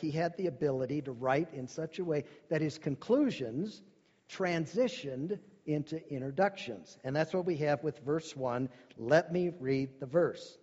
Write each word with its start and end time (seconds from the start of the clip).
he 0.00 0.10
had 0.10 0.36
the 0.36 0.46
ability 0.46 1.02
to 1.02 1.12
write 1.12 1.52
in 1.52 1.68
such 1.68 1.98
a 1.98 2.04
way 2.04 2.24
that 2.48 2.60
his 2.60 2.78
conclusions 2.78 3.80
transitioned 4.30 5.38
into 5.66 6.00
introductions. 6.12 6.98
And 7.04 7.14
that's 7.14 7.32
what 7.32 7.46
we 7.46 7.56
have 7.58 7.82
with 7.82 7.98
verse 8.00 8.34
1. 8.34 8.68
Let 8.96 9.32
me 9.32 9.50
read 9.60 10.00
the 10.00 10.06
verse. 10.06 10.58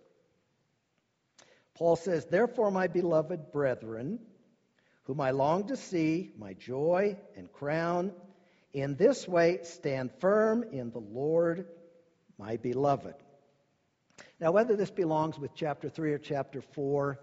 Paul 1.74 1.96
says, 1.96 2.24
Therefore, 2.24 2.70
my 2.70 2.88
beloved 2.88 3.52
brethren, 3.52 4.18
whom 5.04 5.20
I 5.20 5.30
long 5.30 5.68
to 5.68 5.76
see, 5.76 6.32
my 6.36 6.54
joy 6.54 7.16
and 7.36 7.52
crown, 7.52 8.12
in 8.72 8.96
this 8.96 9.26
way 9.26 9.60
stand 9.62 10.10
firm 10.20 10.64
in 10.72 10.90
the 10.90 10.98
Lord, 10.98 11.66
my 12.38 12.56
beloved. 12.56 13.14
Now, 14.40 14.52
whether 14.52 14.76
this 14.76 14.90
belongs 14.90 15.38
with 15.38 15.54
chapter 15.54 15.88
3 15.88 16.12
or 16.12 16.18
chapter 16.18 16.60
4, 16.60 17.18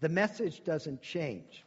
the 0.00 0.08
message 0.08 0.64
doesn't 0.64 1.02
change. 1.02 1.64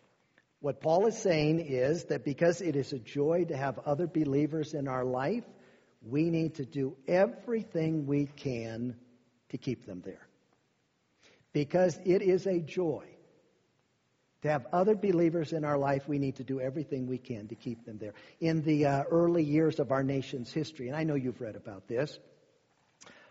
What 0.60 0.82
Paul 0.82 1.08
is 1.08 1.18
saying 1.18 1.60
is 1.60 2.06
that 2.06 2.24
because 2.24 2.62
it 2.62 2.76
is 2.76 2.94
a 2.94 3.00
joy 3.00 3.46
to 3.50 3.58
have 3.58 3.80
other 3.80 4.08
believers 4.08 4.74
in 4.74 4.88
our 4.88 5.04
life, 5.04 5.44
we 6.02 6.30
need 6.30 6.56
to 6.56 6.66
do 6.66 6.96
everything 7.08 8.06
we 8.08 8.26
can 8.26 8.96
to 9.50 9.58
keep 9.58 9.86
them 9.86 10.02
there. 10.06 10.28
Because 11.52 12.00
it 12.06 12.22
is 12.22 12.48
a 12.48 12.60
joy 12.60 13.06
to 14.42 14.50
have 14.50 14.66
other 14.74 14.96
believers 14.96 15.54
in 15.54 15.64
our 15.64 15.78
life, 15.78 16.08
we 16.08 16.20
need 16.20 16.38
to 16.38 16.44
do 16.44 16.60
everything 16.60 17.08
we 17.08 17.18
can 17.18 17.48
to 17.48 17.56
keep 17.56 17.86
them 17.86 17.98
there. 17.98 18.14
In 18.42 18.62
the 18.62 18.86
uh, 18.86 19.04
early 19.04 19.44
years 19.44 19.80
of 19.80 19.92
our 19.92 20.04
nation's 20.04 20.52
history, 20.52 20.88
and 20.88 20.98
I 20.98 21.04
know 21.04 21.16
you've 21.16 21.40
read 21.40 21.56
about 21.56 21.88
this, 21.88 22.18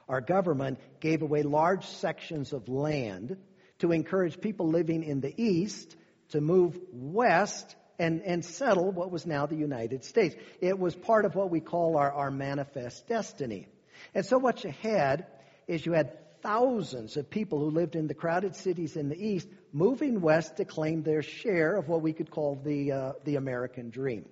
our 0.08 0.20
government 0.20 0.78
gave 1.00 1.22
away 1.22 1.42
large 1.42 1.86
sections 1.86 2.52
of 2.52 2.68
land 2.68 3.36
to 3.82 3.92
encourage 3.92 4.40
people 4.40 4.68
living 4.68 5.02
in 5.02 5.20
the 5.20 5.34
East 5.36 5.96
to 6.30 6.40
move 6.40 6.78
west 6.92 7.76
and, 7.98 8.22
and 8.22 8.44
settle 8.44 8.92
what 8.92 9.10
was 9.10 9.26
now 9.26 9.44
the 9.46 9.56
United 9.56 10.04
States. 10.04 10.34
It 10.60 10.78
was 10.78 10.94
part 10.94 11.24
of 11.24 11.34
what 11.34 11.50
we 11.50 11.60
call 11.60 11.96
our, 11.96 12.10
our 12.10 12.30
manifest 12.30 13.08
destiny. 13.08 13.66
And 14.14 14.24
so 14.24 14.38
what 14.38 14.62
you 14.62 14.72
had 14.82 15.26
is 15.66 15.84
you 15.84 15.92
had 15.92 16.16
thousands 16.42 17.16
of 17.16 17.28
people 17.28 17.58
who 17.58 17.70
lived 17.70 17.96
in 17.96 18.06
the 18.06 18.14
crowded 18.14 18.54
cities 18.54 18.96
in 18.96 19.08
the 19.08 19.20
East 19.20 19.48
moving 19.72 20.20
west 20.20 20.58
to 20.58 20.64
claim 20.64 21.02
their 21.02 21.22
share 21.22 21.74
of 21.76 21.88
what 21.88 22.02
we 22.02 22.12
could 22.12 22.30
call 22.30 22.60
the, 22.64 22.92
uh, 22.92 23.12
the 23.24 23.36
American 23.36 23.90
dream. 23.90 24.28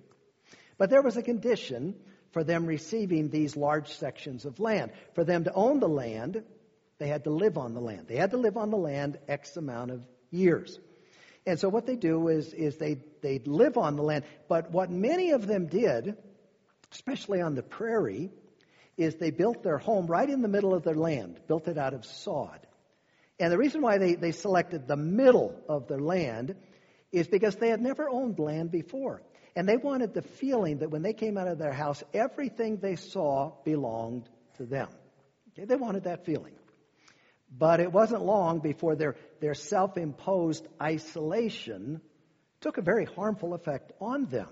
But 0.77 0.89
there 0.89 1.01
was 1.01 1.17
a 1.17 1.23
condition 1.23 1.95
for 2.31 2.45
them 2.45 2.65
receiving 2.65 3.29
these 3.29 3.57
large 3.57 3.89
sections 3.89 4.45
of 4.45 4.61
land. 4.61 4.91
For 5.13 5.25
them 5.25 5.43
to 5.43 5.53
own 5.53 5.81
the 5.81 5.89
land, 5.89 6.43
they 7.01 7.07
had 7.07 7.23
to 7.23 7.31
live 7.31 7.57
on 7.57 7.73
the 7.73 7.79
land. 7.79 8.05
They 8.07 8.15
had 8.15 8.29
to 8.29 8.37
live 8.37 8.57
on 8.57 8.69
the 8.69 8.77
land 8.77 9.17
X 9.27 9.57
amount 9.57 9.89
of 9.89 10.03
years. 10.29 10.79
And 11.47 11.59
so 11.59 11.67
what 11.67 11.87
they 11.87 11.95
do 11.95 12.27
is, 12.27 12.53
is 12.53 12.77
they, 12.77 12.99
they 13.23 13.39
live 13.43 13.75
on 13.75 13.95
the 13.95 14.03
land. 14.03 14.23
But 14.47 14.69
what 14.69 14.91
many 14.91 15.31
of 15.31 15.47
them 15.47 15.65
did, 15.65 16.15
especially 16.91 17.41
on 17.41 17.55
the 17.55 17.63
prairie, 17.63 18.29
is 18.97 19.15
they 19.15 19.31
built 19.31 19.63
their 19.63 19.79
home 19.79 20.05
right 20.05 20.29
in 20.29 20.43
the 20.43 20.47
middle 20.47 20.75
of 20.75 20.83
their 20.83 20.93
land, 20.93 21.39
built 21.47 21.67
it 21.67 21.79
out 21.79 21.95
of 21.95 22.05
sod. 22.05 22.59
And 23.39 23.51
the 23.51 23.57
reason 23.57 23.81
why 23.81 23.97
they, 23.97 24.13
they 24.13 24.31
selected 24.31 24.87
the 24.87 24.95
middle 24.95 25.59
of 25.67 25.87
their 25.87 25.99
land 25.99 26.55
is 27.11 27.27
because 27.27 27.55
they 27.55 27.69
had 27.69 27.81
never 27.81 28.07
owned 28.07 28.37
land 28.37 28.69
before. 28.69 29.23
And 29.55 29.67
they 29.67 29.77
wanted 29.77 30.13
the 30.13 30.21
feeling 30.21 30.77
that 30.77 30.91
when 30.91 31.01
they 31.01 31.13
came 31.13 31.39
out 31.39 31.47
of 31.47 31.57
their 31.57 31.73
house, 31.73 32.03
everything 32.13 32.77
they 32.77 32.95
saw 32.95 33.53
belonged 33.65 34.29
to 34.57 34.65
them. 34.67 34.89
Okay? 35.53 35.65
They 35.65 35.75
wanted 35.75 36.03
that 36.03 36.25
feeling. 36.27 36.53
But 37.51 37.81
it 37.81 37.91
wasn't 37.91 38.23
long 38.23 38.59
before 38.59 38.95
their, 38.95 39.15
their 39.41 39.53
self 39.53 39.97
imposed 39.97 40.65
isolation 40.81 42.01
took 42.61 42.77
a 42.77 42.81
very 42.81 43.05
harmful 43.05 43.53
effect 43.53 43.91
on 43.99 44.25
them. 44.25 44.47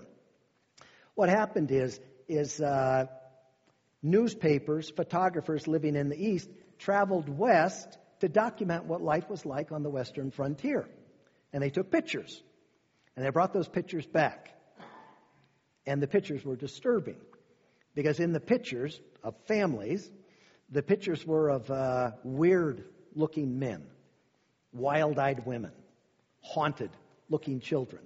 What 1.14 1.28
happened 1.28 1.70
is, 1.70 1.98
is 2.28 2.60
uh, 2.60 3.06
newspapers, 4.02 4.90
photographers 4.90 5.66
living 5.66 5.96
in 5.96 6.08
the 6.08 6.22
East 6.22 6.50
traveled 6.78 7.28
west 7.28 7.98
to 8.20 8.28
document 8.28 8.84
what 8.84 9.00
life 9.00 9.28
was 9.30 9.46
like 9.46 9.72
on 9.72 9.82
the 9.82 9.90
western 9.90 10.30
frontier. 10.30 10.88
And 11.52 11.62
they 11.62 11.70
took 11.70 11.90
pictures. 11.90 12.42
And 13.16 13.24
they 13.24 13.30
brought 13.30 13.52
those 13.52 13.68
pictures 13.68 14.06
back. 14.06 14.50
And 15.86 16.02
the 16.02 16.06
pictures 16.06 16.44
were 16.44 16.56
disturbing. 16.56 17.20
Because 17.94 18.20
in 18.20 18.32
the 18.32 18.40
pictures 18.40 19.00
of 19.22 19.34
families, 19.46 20.08
the 20.70 20.82
pictures 20.82 21.26
were 21.26 21.48
of 21.48 21.70
uh, 21.70 22.12
weird 22.22 22.84
looking 23.14 23.58
men, 23.58 23.86
wild 24.72 25.18
eyed 25.18 25.46
women, 25.46 25.72
haunted 26.40 26.90
looking 27.28 27.60
children. 27.60 28.02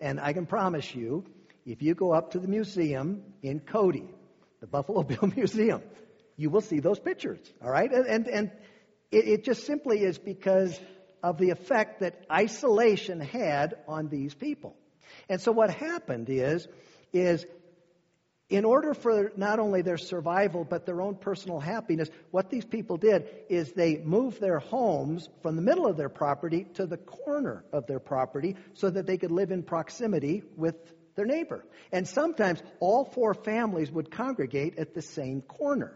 And 0.00 0.20
I 0.20 0.32
can 0.32 0.46
promise 0.46 0.94
you, 0.94 1.24
if 1.66 1.82
you 1.82 1.94
go 1.94 2.12
up 2.12 2.32
to 2.32 2.38
the 2.38 2.48
museum 2.48 3.22
in 3.42 3.60
Cody, 3.60 4.08
the 4.60 4.66
Buffalo 4.66 5.02
Bill 5.04 5.30
Museum, 5.34 5.82
you 6.36 6.50
will 6.50 6.62
see 6.62 6.80
those 6.80 6.98
pictures. 6.98 7.38
All 7.62 7.70
right? 7.70 7.92
And, 7.92 8.06
and, 8.06 8.26
and 8.28 8.50
it, 9.10 9.28
it 9.28 9.44
just 9.44 9.66
simply 9.66 10.02
is 10.02 10.18
because 10.18 10.78
of 11.22 11.36
the 11.36 11.50
effect 11.50 12.00
that 12.00 12.24
isolation 12.30 13.20
had 13.20 13.74
on 13.86 14.08
these 14.08 14.34
people. 14.34 14.74
And 15.28 15.40
so 15.40 15.52
what 15.52 15.70
happened 15.70 16.28
is, 16.30 16.66
is 17.12 17.44
in 18.50 18.64
order 18.64 18.94
for 18.94 19.30
not 19.36 19.60
only 19.60 19.80
their 19.80 19.96
survival 19.96 20.64
but 20.64 20.84
their 20.84 21.00
own 21.00 21.14
personal 21.14 21.60
happiness, 21.60 22.10
what 22.32 22.50
these 22.50 22.64
people 22.64 22.96
did 22.96 23.28
is 23.48 23.72
they 23.72 23.98
moved 23.98 24.40
their 24.40 24.58
homes 24.58 25.28
from 25.40 25.54
the 25.54 25.62
middle 25.62 25.86
of 25.86 25.96
their 25.96 26.08
property 26.08 26.66
to 26.74 26.84
the 26.84 26.96
corner 26.96 27.64
of 27.72 27.86
their 27.86 28.00
property 28.00 28.56
so 28.74 28.90
that 28.90 29.06
they 29.06 29.16
could 29.16 29.30
live 29.30 29.52
in 29.52 29.62
proximity 29.62 30.42
with 30.56 30.74
their 31.14 31.26
neighbor. 31.26 31.64
And 31.92 32.06
sometimes 32.06 32.60
all 32.80 33.04
four 33.04 33.34
families 33.34 33.90
would 33.90 34.10
congregate 34.10 34.78
at 34.78 34.94
the 34.94 35.02
same 35.02 35.42
corner. 35.42 35.94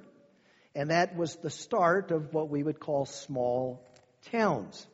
And 0.77 0.91
that 0.91 1.17
was 1.17 1.37
the 1.37 1.51
start 1.51 2.13
of 2.13 2.33
what 2.33 2.49
we 2.49 2.63
would 2.63 2.79
call 2.79 3.05
small 3.05 3.85
towns. 4.31 4.87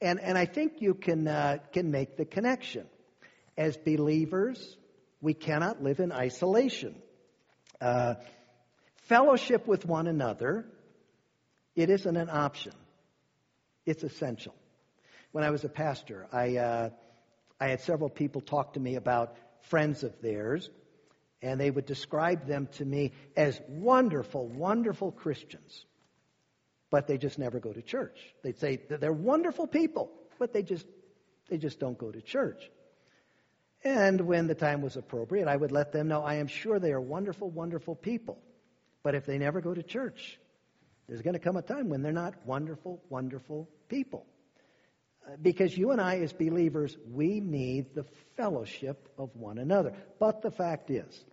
And, 0.00 0.20
and 0.20 0.36
I 0.38 0.46
think 0.46 0.80
you 0.80 0.94
can, 0.94 1.28
uh, 1.28 1.58
can 1.72 1.90
make 1.90 2.16
the 2.16 2.24
connection. 2.24 2.86
As 3.56 3.76
believers, 3.76 4.76
we 5.24 5.32
cannot 5.32 5.82
live 5.82 6.00
in 6.00 6.12
isolation. 6.12 6.94
Uh, 7.80 8.14
fellowship 9.08 9.66
with 9.66 9.86
one 9.86 10.06
another, 10.06 10.66
it 11.74 11.88
isn't 11.88 12.16
an 12.16 12.28
option. 12.30 12.72
It's 13.86 14.04
essential. 14.04 14.54
When 15.32 15.42
I 15.42 15.50
was 15.50 15.64
a 15.64 15.68
pastor, 15.70 16.26
I, 16.30 16.56
uh, 16.58 16.90
I 17.58 17.68
had 17.68 17.80
several 17.80 18.10
people 18.10 18.42
talk 18.42 18.74
to 18.74 18.80
me 18.80 18.96
about 18.96 19.34
friends 19.70 20.04
of 20.04 20.20
theirs, 20.20 20.68
and 21.40 21.58
they 21.58 21.70
would 21.70 21.86
describe 21.86 22.46
them 22.46 22.68
to 22.72 22.84
me 22.84 23.12
as 23.34 23.58
wonderful, 23.66 24.46
wonderful 24.46 25.10
Christians. 25.10 25.86
But 26.90 27.06
they 27.06 27.16
just 27.16 27.38
never 27.38 27.60
go 27.60 27.72
to 27.72 27.80
church. 27.80 28.18
They'd 28.42 28.58
say 28.58 28.78
they're 28.90 29.10
wonderful 29.10 29.66
people, 29.66 30.12
but 30.38 30.52
they 30.52 30.62
just, 30.62 30.86
they 31.48 31.56
just 31.56 31.80
don't 31.80 31.96
go 31.96 32.10
to 32.10 32.20
church. 32.20 32.70
And 33.84 34.22
when 34.22 34.46
the 34.46 34.54
time 34.54 34.80
was 34.80 34.96
appropriate, 34.96 35.46
I 35.46 35.56
would 35.56 35.72
let 35.72 35.92
them 35.92 36.08
know 36.08 36.22
I 36.22 36.36
am 36.36 36.46
sure 36.46 36.78
they 36.78 36.92
are 36.92 37.00
wonderful, 37.00 37.50
wonderful 37.50 37.94
people. 37.94 38.38
But 39.02 39.14
if 39.14 39.26
they 39.26 39.36
never 39.36 39.60
go 39.60 39.74
to 39.74 39.82
church, 39.82 40.38
there's 41.06 41.20
going 41.20 41.34
to 41.34 41.40
come 41.40 41.56
a 41.56 41.62
time 41.62 41.90
when 41.90 42.02
they're 42.02 42.12
not 42.12 42.46
wonderful, 42.46 43.02
wonderful 43.10 43.68
people. 43.88 44.24
Uh, 45.26 45.36
because 45.40 45.76
you 45.76 45.90
and 45.90 46.00
I, 46.00 46.20
as 46.20 46.32
believers, 46.32 46.96
we 47.12 47.40
need 47.40 47.94
the 47.94 48.06
fellowship 48.36 49.08
of 49.18 49.36
one 49.36 49.58
another. 49.58 49.92
But 50.18 50.40
the 50.40 50.50
fact 50.50 50.90
is, 50.90 51.24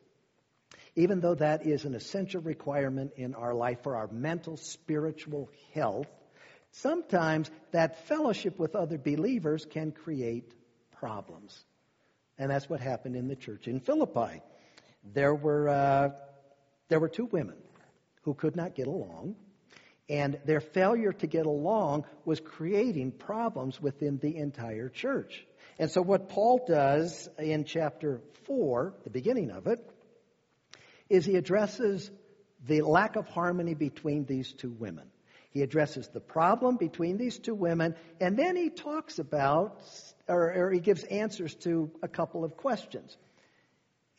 even 0.96 1.22
though 1.22 1.36
that 1.36 1.66
is 1.66 1.86
an 1.86 1.96
essential 1.96 2.42
requirement 2.42 3.14
in 3.16 3.34
our 3.34 3.54
life 3.54 3.84
for 3.84 3.96
our 3.96 4.08
mental, 4.08 4.58
spiritual 4.58 5.50
health, 5.74 6.08
sometimes 6.72 7.50
that 7.72 8.08
fellowship 8.08 8.60
with 8.60 8.76
other 8.76 8.98
believers 8.98 9.66
can 9.66 9.94
create 9.94 10.54
problems. 11.00 11.58
And 12.38 12.50
that's 12.50 12.70
what 12.70 12.80
happened 12.80 13.16
in 13.16 13.28
the 13.28 13.36
church 13.36 13.68
in 13.68 13.80
Philippi. 13.80 14.42
There 15.04 15.36
were, 15.36 15.70
uh, 15.70 16.10
there 16.90 17.00
were 17.00 17.10
two 17.10 17.26
women 17.26 17.58
who 18.24 18.34
could 18.34 18.56
not 18.56 18.76
get 18.76 18.88
along, 18.88 19.36
and 20.10 20.40
their 20.46 20.60
failure 20.60 21.14
to 21.14 21.28
get 21.28 21.46
along 21.46 22.06
was 22.26 22.40
creating 22.40 23.12
problems 23.12 23.82
within 23.82 24.18
the 24.18 24.36
entire 24.36 24.90
church. 24.90 25.46
And 25.80 25.90
so, 25.90 26.02
what 26.02 26.30
Paul 26.30 26.64
does 26.68 27.30
in 27.40 27.64
chapter 27.64 28.22
4, 28.46 28.94
the 29.04 29.10
beginning 29.10 29.52
of 29.52 29.68
it, 29.68 29.80
is 31.10 31.26
he 31.26 31.36
addresses 31.36 32.12
the 32.68 32.82
lack 32.82 33.16
of 33.16 33.28
harmony 33.28 33.74
between 33.74 34.26
these 34.26 34.54
two 34.54 34.72
women. 34.72 35.08
He 35.52 35.62
addresses 35.62 36.08
the 36.08 36.20
problem 36.20 36.78
between 36.78 37.18
these 37.18 37.38
two 37.38 37.56
women, 37.56 37.96
and 38.20 38.38
then 38.38 38.56
he 38.56 38.70
talks 38.70 39.20
about 39.20 39.82
or, 40.28 40.54
or 40.54 40.72
he 40.72 40.80
gives 40.80 41.04
answers 41.04 41.54
to 41.56 41.92
a 42.02 42.08
couple 42.08 42.44
of 42.44 42.56
questions. 42.56 43.18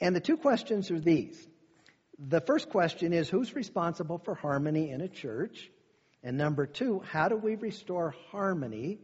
And 0.01 0.15
the 0.15 0.21
two 0.21 0.37
questions 0.37 0.91
are 0.91 1.01
these. 1.01 1.47
The 2.19 2.41
first 2.41 2.69
question 2.69 3.13
is 3.13 3.29
who's 3.29 3.55
responsible 3.55 4.19
for 4.19 4.35
harmony 4.35 4.91
in 4.91 5.01
a 5.01 5.09
church? 5.09 5.71
And 6.23 6.37
number 6.37 6.67
two, 6.67 7.01
how 7.01 7.29
do 7.29 7.37
we 7.37 7.57
restore 7.57 8.15
harmony 8.31 8.99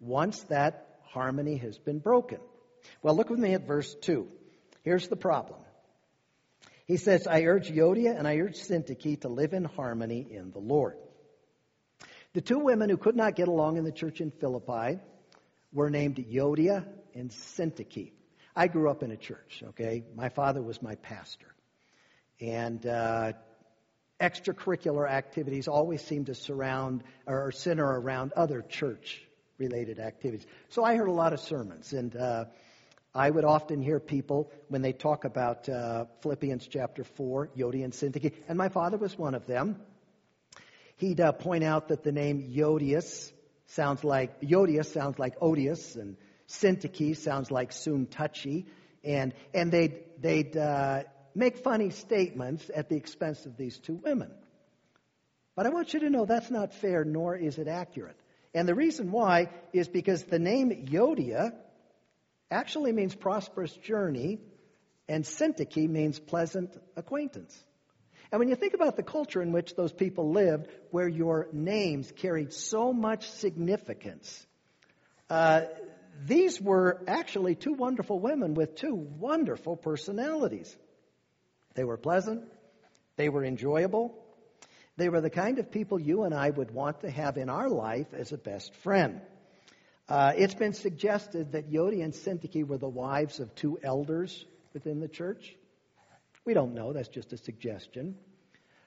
once 0.00 0.42
that 0.44 0.94
harmony 1.14 1.56
has 1.56 1.78
been 1.78 1.98
broken. 1.98 2.38
Well, 3.02 3.16
look 3.16 3.30
with 3.30 3.38
me 3.38 3.54
at 3.54 3.66
verse 3.66 3.94
2. 4.02 4.28
Here's 4.82 5.08
the 5.08 5.16
problem. 5.16 5.60
He 6.86 6.98
says, 6.98 7.26
I 7.26 7.44
urge 7.44 7.70
Euodia 7.70 8.18
and 8.18 8.28
I 8.28 8.36
urge 8.36 8.56
Syntyche 8.56 9.20
to 9.22 9.28
live 9.28 9.54
in 9.54 9.64
harmony 9.64 10.26
in 10.30 10.50
the 10.50 10.58
Lord. 10.58 10.96
The 12.34 12.40
two 12.40 12.58
women 12.58 12.90
who 12.90 12.96
could 12.96 13.14
not 13.14 13.36
get 13.36 13.46
along 13.46 13.76
in 13.76 13.84
the 13.84 13.92
church 13.92 14.20
in 14.20 14.32
Philippi 14.32 14.98
were 15.72 15.88
named 15.88 16.16
Euodia 16.16 16.84
and 17.14 17.30
Syntyche. 17.30 18.10
I 18.56 18.66
grew 18.66 18.90
up 18.90 19.04
in 19.04 19.12
a 19.12 19.16
church, 19.16 19.62
okay? 19.68 20.02
My 20.16 20.30
father 20.30 20.60
was 20.60 20.82
my 20.82 20.96
pastor. 20.96 21.46
And 22.40 22.84
uh, 22.84 23.34
extracurricular 24.20 25.08
activities 25.08 25.68
always 25.68 26.02
seem 26.02 26.24
to 26.24 26.34
surround 26.34 27.04
or 27.24 27.52
center 27.52 27.86
around 27.86 28.32
other 28.32 28.62
church 28.62 29.22
related 29.56 30.00
activities. 30.00 30.44
So 30.70 30.82
I 30.82 30.96
heard 30.96 31.08
a 31.08 31.12
lot 31.12 31.34
of 31.34 31.38
sermons, 31.38 31.92
and 31.92 32.16
uh, 32.16 32.46
I 33.14 33.30
would 33.30 33.44
often 33.44 33.80
hear 33.80 34.00
people 34.00 34.50
when 34.66 34.82
they 34.82 34.92
talk 34.92 35.24
about 35.24 35.68
uh, 35.68 36.06
Philippians 36.22 36.66
chapter 36.66 37.04
4, 37.04 37.50
Euodia 37.56 37.84
and 37.84 37.92
Syntyche, 37.92 38.32
and 38.48 38.58
my 38.58 38.70
father 38.70 38.96
was 38.96 39.16
one 39.16 39.36
of 39.36 39.46
them. 39.46 39.76
He'd 41.04 41.20
uh, 41.20 41.32
point 41.32 41.64
out 41.64 41.88
that 41.88 42.02
the 42.02 42.12
name 42.12 42.50
Euodias 42.50 43.30
sounds 43.66 44.02
like 44.04 44.40
Euodias 44.40 44.90
sounds 44.90 45.18
like 45.18 45.34
odious, 45.38 45.96
and 45.96 46.16
Syntyche 46.48 47.14
sounds 47.18 47.50
like 47.50 47.72
soon 47.72 48.06
touchy, 48.06 48.64
and 49.04 49.34
and 49.52 49.70
they'd 49.70 49.96
they'd 50.18 50.56
uh, 50.56 51.02
make 51.34 51.58
funny 51.58 51.90
statements 51.90 52.70
at 52.74 52.88
the 52.88 52.96
expense 52.96 53.44
of 53.44 53.58
these 53.58 53.78
two 53.78 53.96
women. 53.96 54.30
But 55.54 55.66
I 55.66 55.68
want 55.68 55.92
you 55.92 56.00
to 56.00 56.08
know 56.08 56.24
that's 56.24 56.50
not 56.50 56.72
fair, 56.72 57.04
nor 57.04 57.36
is 57.36 57.58
it 57.58 57.68
accurate. 57.68 58.16
And 58.54 58.66
the 58.66 58.74
reason 58.74 59.10
why 59.10 59.50
is 59.74 59.88
because 59.88 60.24
the 60.24 60.38
name 60.38 60.86
Euodia 60.86 61.52
actually 62.50 62.92
means 62.92 63.14
prosperous 63.14 63.72
journey, 63.72 64.40
and 65.06 65.24
Syntyche 65.24 65.86
means 65.86 66.18
pleasant 66.18 66.74
acquaintance. 66.96 67.62
And 68.32 68.38
when 68.38 68.48
you 68.48 68.56
think 68.56 68.74
about 68.74 68.96
the 68.96 69.02
culture 69.02 69.42
in 69.42 69.52
which 69.52 69.74
those 69.74 69.92
people 69.92 70.32
lived, 70.32 70.68
where 70.90 71.08
your 71.08 71.48
names 71.52 72.10
carried 72.16 72.52
so 72.52 72.92
much 72.92 73.30
significance, 73.30 74.46
uh, 75.30 75.62
these 76.26 76.60
were 76.60 77.02
actually 77.06 77.54
two 77.54 77.74
wonderful 77.74 78.18
women 78.18 78.54
with 78.54 78.76
two 78.76 78.94
wonderful 78.94 79.76
personalities. 79.76 80.74
They 81.74 81.84
were 81.84 81.96
pleasant, 81.96 82.44
they 83.16 83.28
were 83.28 83.44
enjoyable, 83.44 84.14
they 84.96 85.08
were 85.08 85.20
the 85.20 85.30
kind 85.30 85.58
of 85.58 85.70
people 85.70 85.98
you 85.98 86.22
and 86.22 86.32
I 86.32 86.50
would 86.50 86.70
want 86.70 87.00
to 87.00 87.10
have 87.10 87.36
in 87.36 87.48
our 87.48 87.68
life 87.68 88.06
as 88.14 88.32
a 88.32 88.38
best 88.38 88.72
friend. 88.76 89.20
Uh, 90.08 90.32
it's 90.36 90.54
been 90.54 90.74
suggested 90.74 91.52
that 91.52 91.70
Euodia 91.70 92.04
and 92.04 92.12
Syntyche 92.12 92.66
were 92.66 92.78
the 92.78 92.88
wives 92.88 93.40
of 93.40 93.54
two 93.54 93.78
elders 93.82 94.44
within 94.72 95.00
the 95.00 95.08
church. 95.08 95.56
We 96.44 96.52
don't 96.54 96.74
know, 96.74 96.92
that's 96.92 97.08
just 97.08 97.32
a 97.32 97.38
suggestion. 97.38 98.16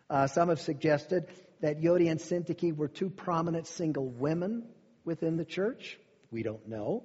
Uh, 0.09 0.27
some 0.27 0.49
have 0.49 0.61
suggested 0.61 1.27
that 1.61 1.81
Euodia 1.81 2.11
and 2.11 2.19
Syntyche 2.19 2.75
were 2.75 2.87
two 2.87 3.09
prominent 3.09 3.67
single 3.67 4.07
women 4.07 4.63
within 5.03 5.37
the 5.37 5.45
church. 5.45 5.97
We 6.31 6.43
don't 6.43 6.67
know. 6.67 7.03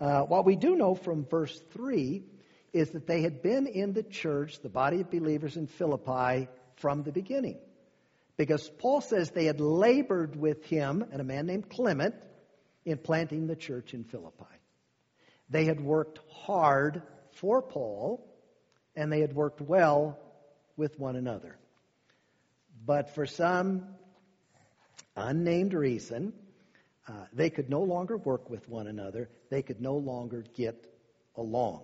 Uh, 0.00 0.22
what 0.22 0.44
we 0.44 0.56
do 0.56 0.76
know 0.76 0.94
from 0.94 1.24
verse 1.24 1.60
3 1.72 2.22
is 2.72 2.90
that 2.90 3.06
they 3.06 3.22
had 3.22 3.42
been 3.42 3.66
in 3.66 3.92
the 3.92 4.02
church, 4.02 4.60
the 4.62 4.68
body 4.68 5.00
of 5.00 5.10
believers 5.10 5.56
in 5.56 5.66
Philippi, 5.66 6.48
from 6.76 7.02
the 7.02 7.12
beginning. 7.12 7.58
Because 8.36 8.68
Paul 8.78 9.00
says 9.00 9.30
they 9.30 9.44
had 9.44 9.60
labored 9.60 10.36
with 10.36 10.64
him 10.64 11.04
and 11.10 11.20
a 11.20 11.24
man 11.24 11.46
named 11.46 11.68
Clement 11.68 12.14
in 12.84 12.98
planting 12.98 13.46
the 13.46 13.56
church 13.56 13.94
in 13.94 14.04
Philippi. 14.04 14.44
They 15.50 15.64
had 15.64 15.80
worked 15.80 16.18
hard 16.30 17.02
for 17.32 17.62
Paul, 17.62 18.31
and 18.94 19.12
they 19.12 19.20
had 19.20 19.34
worked 19.34 19.60
well 19.60 20.18
with 20.76 20.98
one 20.98 21.16
another. 21.16 21.56
But 22.84 23.14
for 23.14 23.26
some 23.26 23.86
unnamed 25.16 25.74
reason, 25.74 26.32
uh, 27.08 27.12
they 27.32 27.50
could 27.50 27.68
no 27.68 27.82
longer 27.82 28.16
work 28.16 28.48
with 28.50 28.68
one 28.68 28.86
another. 28.86 29.28
They 29.50 29.62
could 29.62 29.80
no 29.80 29.96
longer 29.96 30.44
get 30.56 30.86
along. 31.36 31.82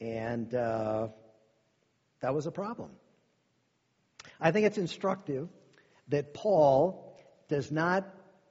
And 0.00 0.52
uh, 0.54 1.08
that 2.20 2.34
was 2.34 2.46
a 2.46 2.50
problem. 2.50 2.90
I 4.40 4.50
think 4.50 4.66
it's 4.66 4.78
instructive 4.78 5.48
that 6.08 6.34
Paul 6.34 7.16
does 7.48 7.70
not 7.70 8.08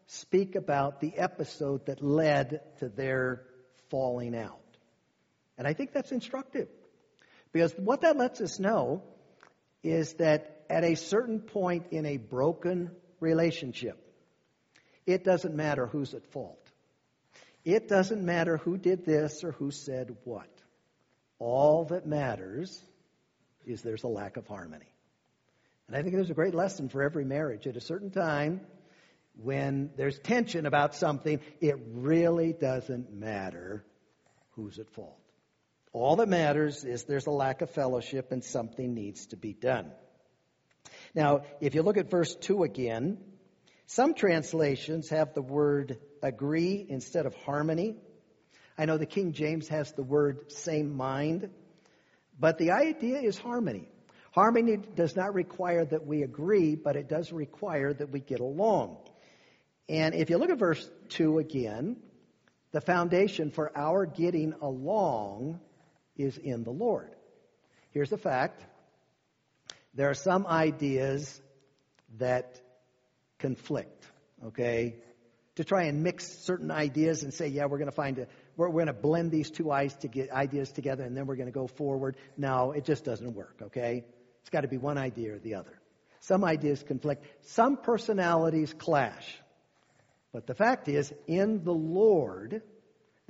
speak 0.07 0.55
about 0.55 1.01
the 1.01 1.17
episode 1.17 1.85
that 1.85 2.01
led 2.01 2.61
to 2.79 2.89
their 2.89 3.43
falling 3.89 4.35
out. 4.35 4.59
And 5.57 5.67
I 5.67 5.73
think 5.73 5.93
that's 5.93 6.11
instructive. 6.11 6.69
Because 7.51 7.73
what 7.73 8.01
that 8.01 8.17
lets 8.17 8.41
us 8.41 8.59
know 8.59 9.03
is 9.83 10.13
that 10.13 10.63
at 10.69 10.83
a 10.83 10.95
certain 10.95 11.39
point 11.39 11.87
in 11.91 12.05
a 12.05 12.17
broken 12.17 12.91
relationship, 13.19 13.97
it 15.05 15.23
doesn't 15.23 15.55
matter 15.55 15.85
who's 15.85 16.13
at 16.13 16.25
fault. 16.31 16.57
It 17.63 17.87
doesn't 17.87 18.23
matter 18.23 18.57
who 18.57 18.77
did 18.77 19.05
this 19.05 19.43
or 19.43 19.51
who 19.51 19.71
said 19.71 20.15
what. 20.23 20.49
All 21.39 21.85
that 21.85 22.05
matters 22.05 22.81
is 23.65 23.81
there's 23.81 24.03
a 24.03 24.07
lack 24.07 24.37
of 24.37 24.47
harmony. 24.47 24.91
And 25.87 25.95
I 25.95 26.01
think 26.01 26.15
there's 26.15 26.29
a 26.29 26.35
great 26.35 26.55
lesson 26.55 26.89
for 26.89 27.03
every 27.03 27.25
marriage. 27.25 27.67
At 27.67 27.75
a 27.75 27.81
certain 27.81 28.11
time, 28.11 28.61
when 29.35 29.91
there's 29.97 30.17
tension 30.19 30.65
about 30.65 30.95
something, 30.95 31.39
it 31.59 31.75
really 31.93 32.53
doesn't 32.53 33.13
matter 33.13 33.83
who's 34.51 34.79
at 34.79 34.89
fault. 34.91 35.20
All 35.93 36.15
that 36.17 36.29
matters 36.29 36.85
is 36.85 37.03
there's 37.03 37.27
a 37.27 37.31
lack 37.31 37.61
of 37.61 37.69
fellowship 37.69 38.31
and 38.31 38.43
something 38.43 38.93
needs 38.93 39.27
to 39.27 39.37
be 39.37 39.53
done. 39.53 39.91
Now, 41.13 41.41
if 41.59 41.75
you 41.75 41.81
look 41.81 41.97
at 41.97 42.09
verse 42.09 42.33
2 42.35 42.63
again, 42.63 43.17
some 43.87 44.13
translations 44.13 45.09
have 45.09 45.33
the 45.33 45.41
word 45.41 45.99
agree 46.23 46.85
instead 46.87 47.25
of 47.25 47.35
harmony. 47.35 47.97
I 48.77 48.85
know 48.85 48.97
the 48.97 49.05
King 49.05 49.33
James 49.33 49.67
has 49.67 49.91
the 49.91 50.03
word 50.03 50.51
same 50.51 50.95
mind, 50.95 51.49
but 52.39 52.57
the 52.57 52.71
idea 52.71 53.19
is 53.19 53.37
harmony. 53.37 53.89
Harmony 54.31 54.77
does 54.77 55.17
not 55.17 55.33
require 55.33 55.83
that 55.83 56.05
we 56.07 56.23
agree, 56.23 56.75
but 56.75 56.95
it 56.95 57.09
does 57.09 57.33
require 57.33 57.93
that 57.93 58.11
we 58.11 58.21
get 58.21 58.39
along. 58.39 58.95
And 59.89 60.15
if 60.15 60.29
you 60.29 60.37
look 60.37 60.49
at 60.49 60.57
verse 60.57 60.89
2 61.09 61.39
again, 61.39 61.97
the 62.71 62.79
foundation 62.79 63.51
for 63.51 63.77
our 63.77 64.05
getting 64.05 64.53
along 64.61 65.59
is 66.23 66.37
in 66.37 66.63
the 66.63 66.71
Lord. 66.71 67.09
Here's 67.91 68.09
the 68.09 68.17
fact 68.17 68.63
there 69.93 70.09
are 70.09 70.15
some 70.15 70.47
ideas 70.47 71.41
that 72.17 72.59
conflict, 73.39 74.05
okay? 74.45 74.95
To 75.55 75.63
try 75.63 75.83
and 75.83 76.01
mix 76.03 76.27
certain 76.45 76.71
ideas 76.71 77.23
and 77.23 77.33
say, 77.33 77.47
yeah, 77.47 77.65
we're 77.65 77.77
going 77.77 77.89
to 77.89 77.95
find 77.95 78.17
a, 78.19 78.27
we're, 78.55 78.69
we're 78.69 78.85
going 78.85 78.87
to 78.87 78.93
blend 78.93 79.31
these 79.31 79.51
two 79.51 79.71
ideas 79.71 80.71
together 80.71 81.03
and 81.03 81.15
then 81.15 81.25
we're 81.25 81.35
going 81.35 81.47
to 81.49 81.53
go 81.53 81.67
forward. 81.67 82.15
No, 82.37 82.71
it 82.71 82.85
just 82.85 83.03
doesn't 83.03 83.33
work, 83.33 83.57
okay? 83.63 84.05
It's 84.41 84.49
got 84.49 84.61
to 84.61 84.69
be 84.69 84.77
one 84.77 84.97
idea 84.97 85.35
or 85.35 85.39
the 85.39 85.55
other. 85.55 85.77
Some 86.21 86.43
ideas 86.43 86.83
conflict. 86.83 87.25
Some 87.47 87.77
personalities 87.77 88.73
clash. 88.73 89.35
But 90.31 90.47
the 90.47 90.53
fact 90.53 90.87
is, 90.87 91.11
in 91.27 91.63
the 91.63 91.73
Lord, 91.73 92.61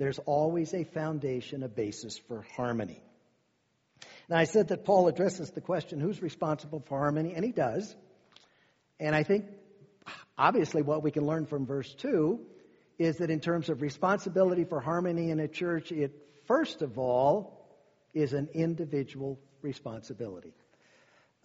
there's 0.02 0.18
always 0.26 0.74
a 0.74 0.82
foundation, 0.82 1.62
a 1.62 1.68
basis 1.68 2.18
for 2.18 2.44
harmony. 2.56 3.00
Now, 4.28 4.36
I 4.36 4.44
said 4.44 4.68
that 4.68 4.84
Paul 4.84 5.06
addresses 5.06 5.50
the 5.50 5.60
question 5.60 6.00
who's 6.00 6.20
responsible 6.20 6.80
for 6.80 6.98
harmony, 6.98 7.34
and 7.36 7.44
he 7.44 7.52
does. 7.52 7.94
And 8.98 9.14
I 9.14 9.22
think, 9.22 9.44
obviously, 10.36 10.82
what 10.82 11.04
we 11.04 11.12
can 11.12 11.24
learn 11.24 11.46
from 11.46 11.66
verse 11.66 11.94
2 11.94 12.40
is 12.98 13.18
that 13.18 13.30
in 13.30 13.38
terms 13.38 13.68
of 13.68 13.80
responsibility 13.80 14.64
for 14.64 14.80
harmony 14.80 15.30
in 15.30 15.38
a 15.38 15.46
church, 15.46 15.92
it 15.92 16.12
first 16.48 16.82
of 16.82 16.98
all 16.98 17.64
is 18.12 18.32
an 18.32 18.48
individual 18.54 19.38
responsibility. 19.60 20.52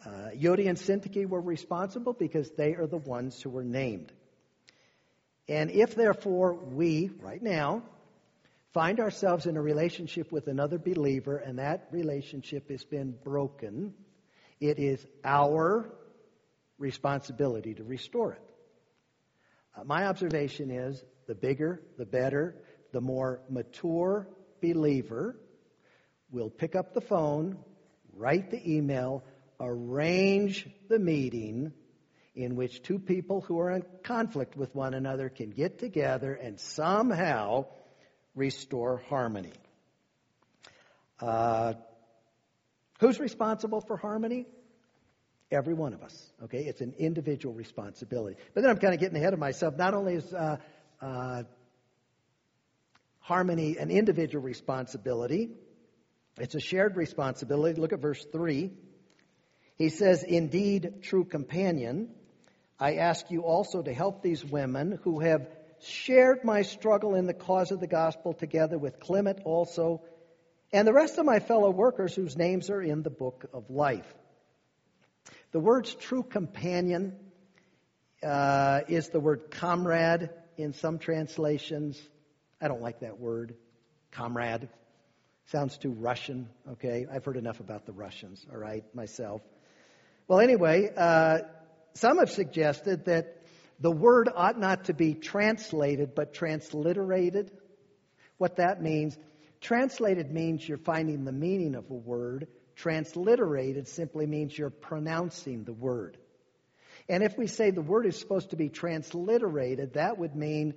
Uh, 0.03 0.29
Euodia 0.35 0.69
and 0.69 0.79
Syntyche 0.79 1.27
were 1.27 1.41
responsible 1.41 2.13
because 2.13 2.49
they 2.57 2.73
are 2.73 2.87
the 2.87 2.97
ones 2.97 3.39
who 3.39 3.51
were 3.51 3.63
named. 3.63 4.11
And 5.47 5.69
if 5.69 5.93
therefore 5.93 6.55
we, 6.55 7.11
right 7.21 7.41
now, 7.43 7.83
find 8.73 8.99
ourselves 8.99 9.45
in 9.45 9.57
a 9.57 9.61
relationship 9.61 10.31
with 10.31 10.47
another 10.47 10.77
believer 10.77 11.37
and 11.37 11.59
that 11.59 11.87
relationship 11.91 12.69
has 12.69 12.83
been 12.83 13.15
broken, 13.23 13.93
it 14.59 14.79
is 14.79 15.05
our 15.23 15.91
responsibility 16.77 17.73
to 17.73 17.83
restore 17.83 18.33
it. 18.33 18.41
Uh, 19.75 19.83
my 19.83 20.05
observation 20.05 20.71
is 20.71 21.03
the 21.27 21.35
bigger, 21.35 21.81
the 21.97 22.05
better, 22.05 22.55
the 22.93 23.01
more 23.01 23.41
mature 23.49 24.27
believer 24.61 25.39
will 26.31 26.49
pick 26.49 26.75
up 26.75 26.93
the 26.93 27.01
phone, 27.01 27.57
write 28.13 28.51
the 28.51 28.75
email, 28.75 29.23
arrange 29.59 30.67
the 30.89 30.99
meeting 30.99 31.71
in 32.35 32.55
which 32.55 32.83
two 32.83 32.99
people 32.99 33.41
who 33.41 33.59
are 33.59 33.71
in 33.71 33.83
conflict 34.03 34.55
with 34.55 34.73
one 34.75 34.93
another 34.93 35.29
can 35.29 35.49
get 35.49 35.79
together 35.79 36.33
and 36.33 36.59
somehow 36.59 37.65
restore 38.37 39.01
harmony. 39.09 39.51
Uh, 41.19 41.73
who's 42.99 43.19
responsible 43.19 43.81
for 43.81 43.97
harmony? 43.97 44.45
Every 45.51 45.73
one 45.73 45.93
of 45.93 46.03
us. 46.03 46.31
Okay, 46.43 46.59
it's 46.65 46.81
an 46.81 46.93
individual 46.99 47.53
responsibility. 47.53 48.37
But 48.53 48.61
then 48.61 48.69
I'm 48.69 48.77
kind 48.77 48.93
of 48.93 48.99
getting 48.99 49.17
ahead 49.17 49.33
of 49.33 49.39
myself. 49.39 49.75
Not 49.77 49.93
only 49.93 50.15
is 50.15 50.33
uh, 50.33 50.57
uh, 51.01 51.43
harmony 53.19 53.77
an 53.77 53.89
individual 53.89 54.43
responsibility, 54.43 55.49
it's 56.37 56.53
a 56.53 56.59
shared 56.59 56.95
responsibility. 56.95 57.79
Look 57.79 57.93
at 57.93 57.99
verse 57.99 58.23
3. 58.31 58.71
He 59.77 59.89
says, 59.89 60.23
Indeed, 60.23 61.01
true 61.01 61.25
companion, 61.25 62.09
I 62.79 62.95
ask 62.95 63.31
you 63.31 63.41
also 63.41 63.81
to 63.81 63.93
help 63.93 64.21
these 64.21 64.45
women 64.45 64.99
who 65.03 65.19
have 65.21 65.47
shared 65.81 66.43
my 66.43 66.61
struggle 66.61 67.15
in 67.15 67.27
the 67.27 67.33
cause 67.33 67.71
of 67.71 67.79
the 67.79 67.87
gospel 67.87 68.33
together 68.33 68.77
with 68.77 68.99
Clement 68.99 69.39
also, 69.45 70.01
and 70.73 70.87
the 70.87 70.93
rest 70.93 71.17
of 71.17 71.25
my 71.25 71.39
fellow 71.39 71.69
workers 71.69 72.13
whose 72.13 72.35
names 72.35 72.69
are 72.69 72.81
in 72.81 73.03
the 73.03 73.09
book 73.09 73.45
of 73.53 73.69
life. 73.69 74.11
The 75.51 75.59
word's 75.59 75.93
true 75.93 76.23
companion 76.23 77.15
uh, 78.23 78.81
is 78.87 79.09
the 79.09 79.19
word 79.19 79.51
comrade 79.51 80.29
in 80.57 80.73
some 80.73 80.99
translations. 80.99 82.01
I 82.59 82.67
don't 82.67 82.81
like 82.81 83.01
that 83.01 83.19
word, 83.19 83.55
comrade. 84.11 84.67
Sounds 85.51 85.77
too 85.77 85.91
Russian, 85.91 86.49
okay? 86.73 87.05
I've 87.09 87.23
heard 87.23 87.37
enough 87.37 87.61
about 87.61 87.85
the 87.85 87.93
Russians, 87.93 88.45
all 88.51 88.57
right, 88.57 88.83
myself. 88.93 89.41
Well, 90.27 90.41
anyway, 90.41 90.91
uh, 90.95 91.39
some 91.93 92.17
have 92.17 92.31
suggested 92.31 93.05
that 93.05 93.36
the 93.79 93.91
word 93.91 94.29
ought 94.33 94.59
not 94.59 94.85
to 94.85 94.93
be 94.93 95.13
translated, 95.13 96.15
but 96.15 96.33
transliterated. 96.33 97.51
What 98.37 98.57
that 98.57 98.81
means, 98.81 99.17
translated 99.61 100.31
means 100.31 100.67
you're 100.67 100.77
finding 100.77 101.25
the 101.25 101.31
meaning 101.31 101.75
of 101.75 101.89
a 101.89 101.93
word. 101.93 102.47
Transliterated 102.75 103.87
simply 103.87 104.25
means 104.25 104.57
you're 104.57 104.69
pronouncing 104.69 105.63
the 105.63 105.73
word. 105.73 106.17
And 107.09 107.23
if 107.23 107.37
we 107.37 107.47
say 107.47 107.71
the 107.71 107.81
word 107.81 108.05
is 108.05 108.19
supposed 108.19 108.49
to 108.49 108.55
be 108.55 108.69
transliterated, 108.69 109.93
that 109.93 110.17
would 110.17 110.35
mean 110.35 110.73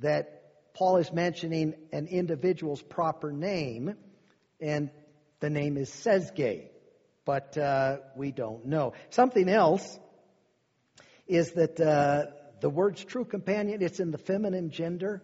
that 0.00 0.42
Paul 0.74 0.98
is 0.98 1.12
mentioning 1.12 1.74
an 1.92 2.06
individual's 2.06 2.82
proper 2.82 3.32
name, 3.32 3.94
and 4.60 4.90
the 5.40 5.50
name 5.50 5.76
is 5.76 5.90
Sesge 5.90 6.68
but 7.24 7.56
uh, 7.56 7.98
we 8.16 8.30
don't 8.30 8.66
know. 8.66 8.92
Something 9.10 9.48
else 9.48 9.98
is 11.26 11.52
that 11.52 11.80
uh, 11.80 12.26
the 12.60 12.70
word's 12.70 13.04
true 13.04 13.24
companion, 13.24 13.82
it's 13.82 14.00
in 14.00 14.10
the 14.10 14.18
feminine 14.18 14.70
gender, 14.70 15.22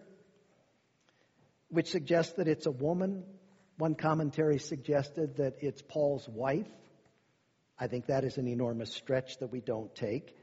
which 1.69 1.89
suggests 1.89 2.33
that 2.33 2.47
it's 2.47 2.65
a 2.65 2.71
woman. 2.71 3.23
One 3.77 3.95
commentary 3.95 4.59
suggested 4.59 5.37
that 5.37 5.55
it's 5.61 5.81
Paul's 5.81 6.27
wife. 6.27 6.67
I 7.79 7.87
think 7.87 8.07
that 8.07 8.23
is 8.23 8.37
an 8.37 8.47
enormous 8.47 8.93
stretch 8.93 9.37
that 9.39 9.51
we 9.51 9.59
don't 9.59 9.93
take. 9.95 10.35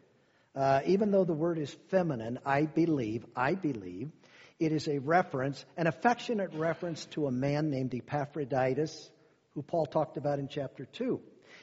Uh, 0.56 0.80
even 0.86 1.10
though 1.12 1.24
the 1.24 1.34
word 1.34 1.58
is 1.58 1.72
feminine, 1.88 2.40
I 2.44 2.62
believe, 2.62 3.24
I 3.36 3.54
believe, 3.54 4.10
it 4.58 4.72
is 4.72 4.88
a 4.88 4.98
reference, 4.98 5.64
an 5.76 5.86
affectionate 5.86 6.52
reference 6.54 7.04
to 7.12 7.26
a 7.26 7.30
man 7.30 7.70
named 7.70 7.94
Epaphroditus, 7.94 9.10
who 9.54 9.62
Paul 9.62 9.86
talked 9.86 10.16
about 10.16 10.40
in 10.40 10.48
chapter 10.48 10.84
2. 10.84 11.20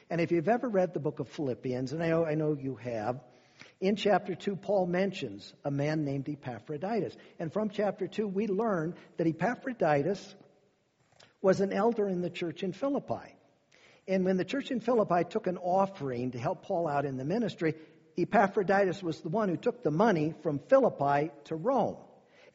And 0.08 0.20
if 0.20 0.32
you've 0.32 0.48
ever 0.48 0.68
read 0.68 0.94
the 0.94 1.00
book 1.00 1.20
of 1.20 1.28
Philippians, 1.28 1.92
and 1.92 2.02
I 2.02 2.08
know, 2.08 2.24
I 2.24 2.34
know 2.36 2.56
you 2.58 2.76
have, 2.76 3.20
in 3.80 3.96
chapter 3.96 4.34
2, 4.34 4.56
Paul 4.56 4.86
mentions 4.86 5.52
a 5.64 5.70
man 5.70 6.04
named 6.04 6.28
Epaphroditus. 6.28 7.14
And 7.38 7.52
from 7.52 7.68
chapter 7.68 8.06
2, 8.06 8.26
we 8.26 8.46
learn 8.46 8.94
that 9.18 9.26
Epaphroditus 9.26 10.34
was 11.42 11.60
an 11.60 11.72
elder 11.72 12.08
in 12.08 12.22
the 12.22 12.30
church 12.30 12.62
in 12.62 12.72
Philippi. 12.72 13.34
And 14.08 14.24
when 14.24 14.38
the 14.38 14.44
church 14.44 14.70
in 14.70 14.80
Philippi 14.80 15.24
took 15.28 15.46
an 15.46 15.58
offering 15.58 16.30
to 16.30 16.38
help 16.38 16.62
Paul 16.62 16.88
out 16.88 17.04
in 17.04 17.16
the 17.16 17.24
ministry, 17.24 17.74
Epaphroditus 18.16 19.02
was 19.02 19.20
the 19.20 19.28
one 19.28 19.48
who 19.48 19.56
took 19.56 19.82
the 19.82 19.90
money 19.90 20.34
from 20.42 20.58
Philippi 20.58 21.30
to 21.44 21.56
Rome. 21.56 21.96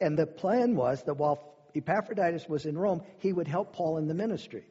And 0.00 0.18
the 0.18 0.26
plan 0.26 0.74
was 0.74 1.02
that 1.04 1.14
while 1.14 1.54
Epaphroditus 1.74 2.48
was 2.48 2.66
in 2.66 2.76
Rome, 2.76 3.02
he 3.18 3.32
would 3.32 3.46
help 3.46 3.74
Paul 3.74 3.98
in 3.98 4.08
the 4.08 4.14
ministry. 4.14 4.64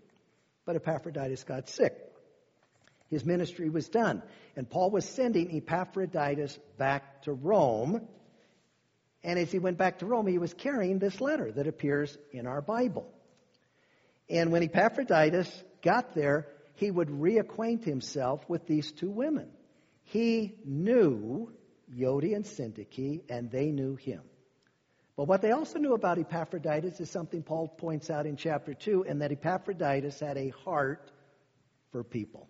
But 0.65 0.75
Epaphroditus 0.75 1.45
got 1.45 1.69
sick 1.69 2.10
his 3.11 3.25
ministry 3.25 3.69
was 3.69 3.89
done. 3.89 4.23
And 4.55 4.67
Paul 4.67 4.89
was 4.89 5.05
sending 5.05 5.55
Epaphroditus 5.55 6.57
back 6.77 7.23
to 7.23 7.33
Rome. 7.33 8.07
And 9.23 9.37
as 9.37 9.51
he 9.51 9.59
went 9.59 9.77
back 9.77 9.99
to 9.99 10.05
Rome, 10.05 10.25
he 10.25 10.39
was 10.39 10.53
carrying 10.53 10.97
this 10.97 11.21
letter 11.21 11.51
that 11.51 11.67
appears 11.67 12.17
in 12.31 12.47
our 12.47 12.61
Bible. 12.61 13.07
And 14.29 14.51
when 14.51 14.63
Epaphroditus 14.63 15.51
got 15.83 16.15
there, 16.15 16.47
he 16.75 16.89
would 16.89 17.09
reacquaint 17.09 17.83
himself 17.83 18.43
with 18.49 18.65
these 18.65 18.91
two 18.93 19.11
women. 19.11 19.49
He 20.05 20.55
knew 20.65 21.51
Euodia 21.93 22.37
and 22.37 22.45
Syntyche, 22.45 23.21
and 23.29 23.51
they 23.51 23.71
knew 23.71 23.95
him. 23.95 24.21
But 25.17 25.27
what 25.27 25.41
they 25.41 25.51
also 25.51 25.79
knew 25.79 25.93
about 25.93 26.17
Epaphroditus 26.17 26.99
is 27.01 27.09
something 27.09 27.43
Paul 27.43 27.67
points 27.67 28.09
out 28.09 28.25
in 28.25 28.37
chapter 28.37 28.73
2, 28.73 29.05
and 29.07 29.21
that 29.21 29.33
Epaphroditus 29.33 30.21
had 30.21 30.37
a 30.37 30.49
heart 30.63 31.11
for 31.91 32.03
people. 32.03 32.47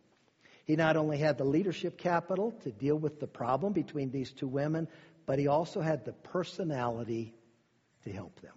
He 0.72 0.78
not 0.78 0.96
only 0.96 1.18
had 1.18 1.38
the 1.38 1.44
leadership 1.44 1.98
capital 1.98 2.54
to 2.64 2.72
deal 2.72 2.96
with 2.96 3.20
the 3.20 3.28
problem 3.28 3.74
between 3.74 4.10
these 4.10 4.32
two 4.32 4.48
women, 4.48 4.88
but 5.26 5.38
he 5.38 5.48
also 5.48 5.82
had 5.82 6.06
the 6.06 6.14
personality 6.14 7.34
to 8.06 8.12
help 8.14 8.40
them. 8.40 8.54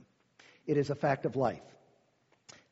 It 0.65 0.77
is 0.77 0.91
a 0.91 0.95
fact 0.95 1.27
of 1.27 1.35
life 1.35 1.65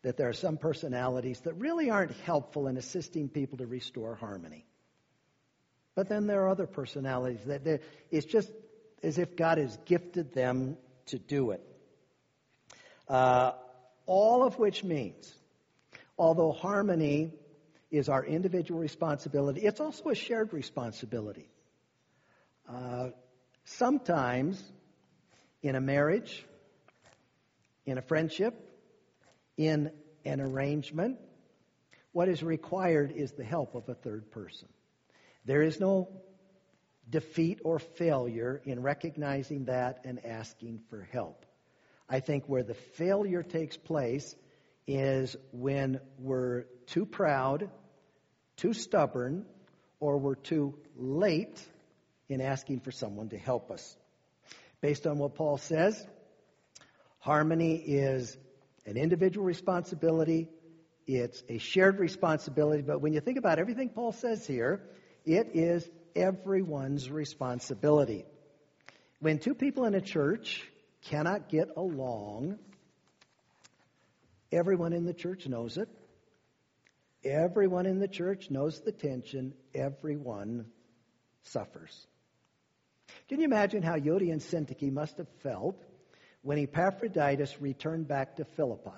that 0.03 0.17
there 0.17 0.29
are 0.29 0.33
some 0.33 0.59
personalities 0.59 1.41
that 1.41 1.55
really 1.55 1.91
aren't 1.91 2.13
helpful 2.19 2.69
in 2.69 2.77
assisting 2.77 3.29
people 3.29 3.59
to 3.59 3.67
restore 3.67 4.15
harmony. 4.15 4.65
But 5.97 6.09
then 6.09 6.29
there 6.29 6.43
are 6.45 6.49
other 6.49 6.69
personalities 6.69 7.41
that 7.47 7.81
it's 8.13 8.27
just 8.27 8.49
as 9.03 9.19
if 9.19 9.35
God 9.35 9.59
has 9.59 9.77
gifted 9.87 10.35
them 10.35 10.77
to 11.07 11.19
do 11.19 11.51
it. 11.51 11.67
Uh, 13.09 13.55
all 14.07 14.45
of 14.45 14.61
which 14.61 14.85
means, 14.85 15.35
although 16.17 16.53
harmony 16.53 17.33
is 17.93 18.09
our 18.09 18.25
individual 18.25 18.81
responsibility. 18.81 19.61
It's 19.61 19.79
also 19.79 20.09
a 20.09 20.15
shared 20.15 20.53
responsibility. 20.53 21.49
Uh, 22.69 23.11
sometimes 23.65 24.61
in 25.63 25.77
a 25.77 25.81
marriage, 25.81 26.45
in 27.85 27.99
a 27.99 28.03
friendship, 28.03 28.55
in 29.59 29.93
an 30.25 30.41
arrangement, 30.41 31.19
what 32.13 32.29
is 32.29 32.43
required 32.43 33.13
is 33.15 33.33
the 33.33 33.45
help 33.45 33.75
of 33.75 33.89
a 33.89 33.95
third 33.95 34.31
person. 34.31 34.69
There 35.45 35.63
is 35.63 35.79
no 35.79 36.09
defeat 37.09 37.61
or 37.63 37.79
failure 37.79 38.63
in 38.65 38.81
recognizing 38.81 39.67
that 39.67 40.01
and 40.05 40.25
asking 40.25 40.81
for 40.89 41.07
help. 41.13 41.45
I 42.09 42.21
think 42.21 42.45
where 42.47 42.63
the 42.63 42.75
failure 42.75 43.43
takes 43.43 43.77
place 43.77 44.35
is 44.87 45.37
when 45.53 46.01
we're 46.19 46.63
too 46.87 47.05
proud 47.05 47.71
too 48.63 48.73
stubborn, 48.73 49.45
or 49.99 50.19
we're 50.19 50.37
too 50.37 50.73
late 50.97 51.61
in 52.29 52.41
asking 52.41 52.79
for 52.79 52.93
someone 52.93 53.29
to 53.31 53.37
help 53.37 53.73
us. 53.73 53.97
Based 54.81 55.05
on 55.05 55.19
what 55.19 55.35
Paul 55.35 55.59
says, 55.59 56.07
harmony 57.19 57.75
is 57.75 58.37
an 58.87 58.97
individual 58.97 59.45
responsibility, 59.45 60.49
it's 61.09 61.43
a 61.49 61.59
shared 61.59 61.99
responsibility, 61.99 62.83
but 62.83 63.01
when 63.01 63.13
you 63.13 63.21
think 63.21 63.37
about 63.37 63.59
everything 63.59 63.89
Paul 63.89 64.13
says 64.13 64.47
here, 64.47 64.81
it 65.25 65.51
is 65.55 65.89
everyone's 66.15 67.11
responsibility. 67.11 68.25
When 69.19 69.41
two 69.41 69.55
people 69.55 69.87
in 69.87 69.97
a 69.97 70.01
church 70.01 70.63
cannot 71.07 71.49
get 71.49 71.71
along, 71.77 72.61
everyone 74.53 74.93
in 74.93 75.05
the 75.05 75.15
church 75.15 75.49
knows 75.49 75.79
it. 75.79 75.89
Everyone 77.25 77.87
in 77.87 78.01
the 78.01 78.09
church 78.09 78.51
knows 78.51 78.81
the 78.81 78.93
tension. 78.93 79.55
Everyone 79.75 80.67
suffers. 81.45 82.07
Can 83.29 83.39
you 83.39 83.45
imagine 83.45 83.83
how 83.83 83.97
Euodia 83.97 84.33
and 84.33 84.41
Syntyche 84.41 84.93
must 84.93 85.17
have 85.19 85.29
felt 85.43 85.81
when 86.43 86.59
Epaphroditus 86.59 87.61
returned 87.61 88.09
back 88.09 88.37
to 88.37 88.45
Philippi 88.45 88.91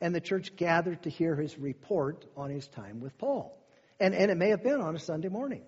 and 0.00 0.14
the 0.14 0.20
church 0.20 0.56
gathered 0.56 1.02
to 1.02 1.10
hear 1.10 1.36
his 1.36 1.58
report 1.58 2.24
on 2.36 2.50
his 2.50 2.66
time 2.68 3.00
with 3.00 3.16
Paul? 3.16 3.56
And, 4.00 4.14
and 4.14 4.30
it 4.30 4.36
may 4.36 4.50
have 4.50 4.62
been 4.62 4.80
on 4.80 4.96
a 4.96 4.98
Sunday 4.98 5.28
morning. 5.28 5.62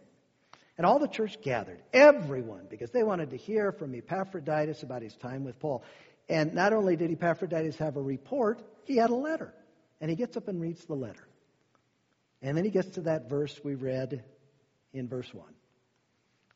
And 0.76 0.86
all 0.86 0.98
the 0.98 1.08
church 1.08 1.40
gathered, 1.42 1.82
everyone, 1.92 2.66
because 2.70 2.90
they 2.90 3.02
wanted 3.02 3.30
to 3.30 3.36
hear 3.36 3.70
from 3.70 3.94
Epaphroditus 3.94 4.82
about 4.82 5.02
his 5.02 5.14
time 5.14 5.44
with 5.44 5.58
Paul. 5.58 5.84
And 6.28 6.54
not 6.54 6.72
only 6.72 6.96
did 6.96 7.10
Epaphroditus 7.10 7.76
have 7.76 7.96
a 7.96 8.02
report, 8.02 8.62
he 8.84 8.96
had 8.96 9.10
a 9.10 9.14
letter. 9.14 9.52
And 10.00 10.08
he 10.08 10.16
gets 10.16 10.36
up 10.36 10.48
and 10.48 10.60
reads 10.60 10.84
the 10.86 10.94
letter. 10.94 11.26
And 12.42 12.56
then 12.56 12.64
he 12.64 12.70
gets 12.70 12.90
to 12.90 13.02
that 13.02 13.28
verse 13.28 13.58
we 13.62 13.74
read 13.74 14.24
in 14.92 15.08
verse 15.08 15.32
1, 15.32 15.46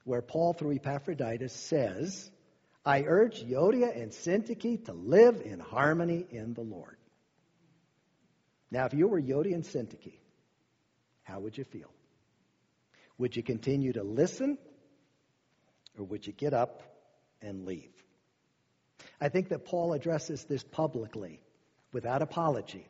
where 0.05 0.23
Paul, 0.23 0.55
through 0.55 0.73
Epaphroditus, 0.73 1.53
says, 1.53 2.31
I 2.85 3.03
urge 3.03 3.43
Euodia 3.43 3.95
and 4.01 4.11
Syntyche 4.13 4.85
to 4.87 4.93
live 4.93 5.43
in 5.45 5.61
harmony 5.61 6.27
in 6.31 6.55
the 6.55 6.63
Lord. 6.63 6.97
Now, 8.71 8.87
if 8.87 8.95
you 8.95 9.09
were 9.09 9.21
Euodia 9.21 9.55
and 9.55 9.65
Syntyche, 9.65 10.19
how 11.23 11.41
would 11.41 11.57
you 11.57 11.65
feel? 11.65 11.91
Would 13.19 13.37
you 13.37 13.43
continue 13.43 13.93
to 13.93 14.03
listen 14.03 14.59
or 15.99 16.05
would 16.05 16.27
you 16.27 16.33
get 16.33 16.53
up 16.53 16.83
and 17.41 17.65
leave? 17.67 17.93
I 19.21 19.29
think 19.29 19.51
that 19.51 19.65
Paul 19.65 19.93
addresses 19.93 20.45
this 20.45 20.63
publicly 20.63 21.41
without 21.93 22.21
apology. 22.21 22.87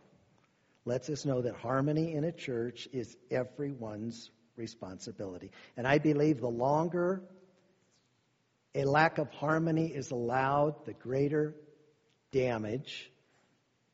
Lets 0.84 1.08
us 1.08 1.24
know 1.24 1.42
that 1.42 1.54
harmony 1.54 2.12
in 2.12 2.24
a 2.24 2.32
church 2.32 2.88
is 2.92 3.16
everyone's 3.30 4.30
responsibility. 4.56 5.50
And 5.76 5.86
I 5.86 5.98
believe 5.98 6.40
the 6.40 6.48
longer 6.48 7.22
a 8.74 8.84
lack 8.84 9.18
of 9.18 9.30
harmony 9.30 9.86
is 9.86 10.10
allowed, 10.10 10.84
the 10.84 10.94
greater 10.94 11.54
damage 12.32 13.10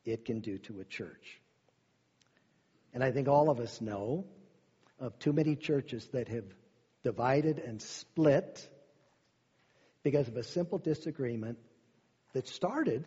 it 0.05 0.25
can 0.25 0.41
do 0.41 0.59
to 0.59 0.81
a 0.81 0.85
church. 0.85 1.41
And 2.95 3.05
I 3.05 3.13
think 3.13 3.29
all 3.29 3.51
of 3.51 3.61
us 3.61 3.81
know 3.81 4.25
of 4.99 5.19
too 5.19 5.33
many 5.33 5.55
churches 5.55 6.09
that 6.13 6.29
have 6.29 6.45
divided 7.05 7.59
and 7.59 7.81
split 7.81 8.67
because 10.03 10.29
of 10.29 10.37
a 10.37 10.43
simple 10.43 10.79
disagreement 10.79 11.59
that 12.33 12.49
started 12.49 13.07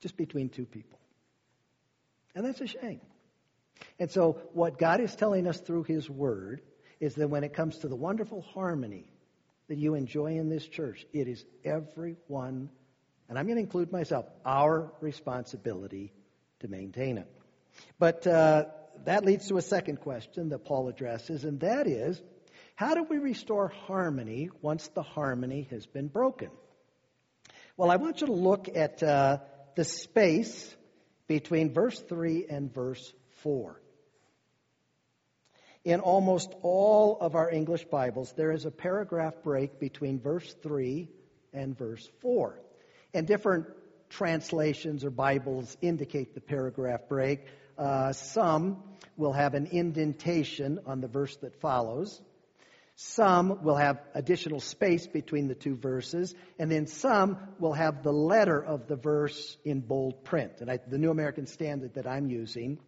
just 0.00 0.16
between 0.16 0.48
two 0.48 0.64
people. 0.64 0.98
And 2.34 2.44
that's 2.44 2.60
a 2.60 2.66
shame. 2.66 3.00
And 3.98 4.10
so, 4.10 4.40
what 4.52 4.78
God 4.78 5.00
is 5.00 5.14
telling 5.14 5.46
us 5.46 5.58
through 5.60 5.84
His 5.84 6.08
Word 6.08 6.62
is 7.00 7.14
that 7.16 7.28
when 7.28 7.44
it 7.44 7.52
comes 7.52 7.78
to 7.78 7.88
the 7.88 7.96
wonderful 7.96 8.42
harmony 8.54 9.12
that 9.68 9.78
you 9.78 9.94
enjoy 9.94 10.38
in 10.38 10.48
this 10.48 10.66
church, 10.66 11.04
it 11.12 11.28
is 11.28 11.44
everyone, 11.64 12.70
and 13.28 13.38
I'm 13.38 13.46
going 13.46 13.56
to 13.56 13.62
include 13.62 13.90
myself, 13.90 14.26
our 14.44 14.92
responsibility 15.00 16.12
to 16.60 16.68
maintain 16.68 17.18
it. 17.18 17.28
But 17.98 18.26
uh, 18.26 18.66
that 19.04 19.24
leads 19.24 19.48
to 19.48 19.56
a 19.56 19.62
second 19.62 20.00
question 20.00 20.50
that 20.50 20.64
Paul 20.64 20.88
addresses, 20.88 21.44
and 21.44 21.60
that 21.60 21.86
is 21.86 22.20
how 22.74 22.94
do 22.94 23.04
we 23.04 23.18
restore 23.18 23.68
harmony 23.68 24.50
once 24.60 24.88
the 24.88 25.02
harmony 25.02 25.68
has 25.70 25.86
been 25.86 26.08
broken? 26.08 26.50
Well, 27.76 27.90
I 27.90 27.96
want 27.96 28.20
you 28.20 28.26
to 28.28 28.32
look 28.32 28.68
at 28.74 29.02
uh, 29.02 29.38
the 29.76 29.84
space 29.84 30.74
between 31.32 31.72
verse 31.72 31.98
3 31.98 32.44
and 32.50 32.74
verse 32.74 33.10
4. 33.42 33.80
In 35.82 36.00
almost 36.00 36.52
all 36.60 37.16
of 37.18 37.34
our 37.34 37.50
English 37.50 37.84
Bibles, 37.86 38.34
there 38.36 38.52
is 38.52 38.66
a 38.66 38.70
paragraph 38.70 39.36
break 39.42 39.80
between 39.80 40.20
verse 40.20 40.54
3 40.62 41.08
and 41.54 41.76
verse 41.76 42.06
4. 42.20 42.60
And 43.14 43.26
different 43.26 43.64
translations 44.10 45.06
or 45.06 45.10
Bibles 45.10 45.74
indicate 45.80 46.34
the 46.34 46.42
paragraph 46.42 47.08
break. 47.08 47.46
Uh, 47.78 48.12
some 48.12 48.82
will 49.16 49.32
have 49.32 49.54
an 49.54 49.68
indentation 49.72 50.80
on 50.84 51.00
the 51.00 51.08
verse 51.08 51.34
that 51.36 51.58
follows. 51.62 52.20
Some 53.04 53.64
will 53.64 53.76
have 53.76 54.00
additional 54.14 54.60
space 54.60 55.08
between 55.08 55.48
the 55.48 55.56
two 55.56 55.74
verses, 55.74 56.34
and 56.56 56.70
then 56.70 56.86
some 56.86 57.36
will 57.58 57.72
have 57.72 58.04
the 58.04 58.12
letter 58.12 58.62
of 58.64 58.86
the 58.86 58.94
verse 58.94 59.56
in 59.64 59.80
bold 59.80 60.24
print. 60.24 60.60
And 60.60 60.70
I, 60.70 60.78
the 60.86 60.98
New 60.98 61.10
American 61.10 61.48
Standard 61.48 61.94
that 61.94 62.06
I'm 62.06 62.30
using 62.30 62.78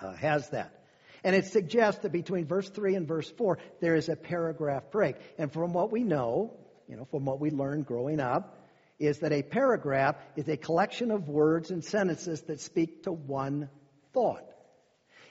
uh, 0.00 0.12
has 0.14 0.48
that. 0.50 0.82
And 1.22 1.36
it 1.36 1.46
suggests 1.46 2.02
that 2.02 2.10
between 2.10 2.46
verse 2.46 2.68
3 2.68 2.96
and 2.96 3.06
verse 3.06 3.30
4, 3.30 3.58
there 3.80 3.94
is 3.94 4.08
a 4.08 4.16
paragraph 4.16 4.90
break. 4.90 5.14
And 5.38 5.52
from 5.52 5.72
what 5.72 5.92
we 5.92 6.02
know, 6.02 6.56
you 6.88 6.96
know, 6.96 7.04
from 7.04 7.24
what 7.24 7.38
we 7.38 7.50
learned 7.50 7.86
growing 7.86 8.18
up, 8.18 8.58
is 8.98 9.20
that 9.20 9.32
a 9.32 9.42
paragraph 9.44 10.16
is 10.34 10.48
a 10.48 10.56
collection 10.56 11.12
of 11.12 11.28
words 11.28 11.70
and 11.70 11.84
sentences 11.84 12.42
that 12.42 12.60
speak 12.60 13.04
to 13.04 13.12
one 13.12 13.70
thought. 14.12 14.44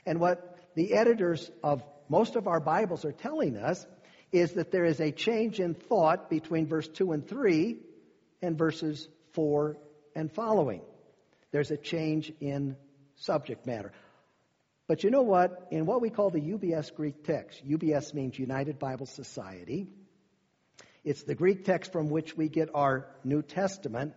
And 0.05 0.21
what 0.21 0.57
the 0.75 0.93
editors 0.93 1.51
of 1.61 1.84
most 2.10 2.38
of 2.38 2.47
our 2.47 2.62
Bibles 2.62 3.03
are 3.03 3.12
telling 3.12 3.58
us 3.58 3.86
is 4.31 4.53
that 4.53 4.71
there 4.71 4.85
is 4.85 4.99
a 4.99 5.11
change 5.11 5.59
in 5.59 5.73
thought 5.73 6.29
between 6.29 6.67
verse 6.67 6.87
2 6.87 7.11
and 7.11 7.27
3 7.27 7.77
and 8.41 8.57
verses 8.57 9.07
4 9.33 9.77
and 10.15 10.31
following. 10.31 10.81
There's 11.51 11.71
a 11.71 11.77
change 11.77 12.31
in 12.39 12.75
subject 13.15 13.65
matter. 13.65 13.91
But 14.87 15.03
you 15.03 15.11
know 15.11 15.21
what? 15.21 15.67
In 15.71 15.85
what 15.85 16.01
we 16.01 16.09
call 16.09 16.29
the 16.29 16.39
UBS 16.39 16.93
Greek 16.95 17.23
text, 17.23 17.67
UBS 17.67 18.13
means 18.13 18.39
United 18.39 18.79
Bible 18.79 19.05
Society. 19.05 19.87
It's 21.03 21.23
the 21.23 21.35
Greek 21.35 21.65
text 21.65 21.91
from 21.91 22.09
which 22.09 22.35
we 22.35 22.49
get 22.49 22.69
our 22.73 23.07
New 23.23 23.41
Testament. 23.41 24.13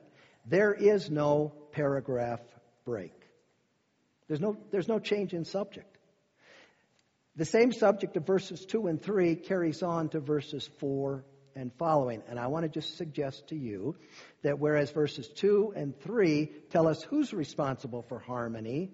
There 0.46 0.72
is 0.72 1.10
no 1.10 1.52
paragraph 1.72 2.40
break. 2.84 3.12
There's 4.28 4.40
no, 4.40 4.56
there's 4.70 4.88
no 4.88 4.98
change 4.98 5.34
in 5.34 5.44
subject. 5.44 5.89
The 7.40 7.46
same 7.46 7.72
subject 7.72 8.18
of 8.18 8.26
verses 8.26 8.66
2 8.66 8.86
and 8.86 9.00
3 9.00 9.34
carries 9.34 9.82
on 9.82 10.10
to 10.10 10.20
verses 10.20 10.68
4 10.78 11.24
and 11.56 11.72
following. 11.78 12.22
And 12.28 12.38
I 12.38 12.48
want 12.48 12.64
to 12.64 12.68
just 12.68 12.98
suggest 12.98 13.48
to 13.48 13.56
you 13.56 13.96
that 14.42 14.58
whereas 14.58 14.90
verses 14.90 15.26
2 15.26 15.72
and 15.74 15.98
3 16.00 16.50
tell 16.68 16.86
us 16.86 17.02
who's 17.02 17.32
responsible 17.32 18.02
for 18.02 18.18
harmony, 18.18 18.90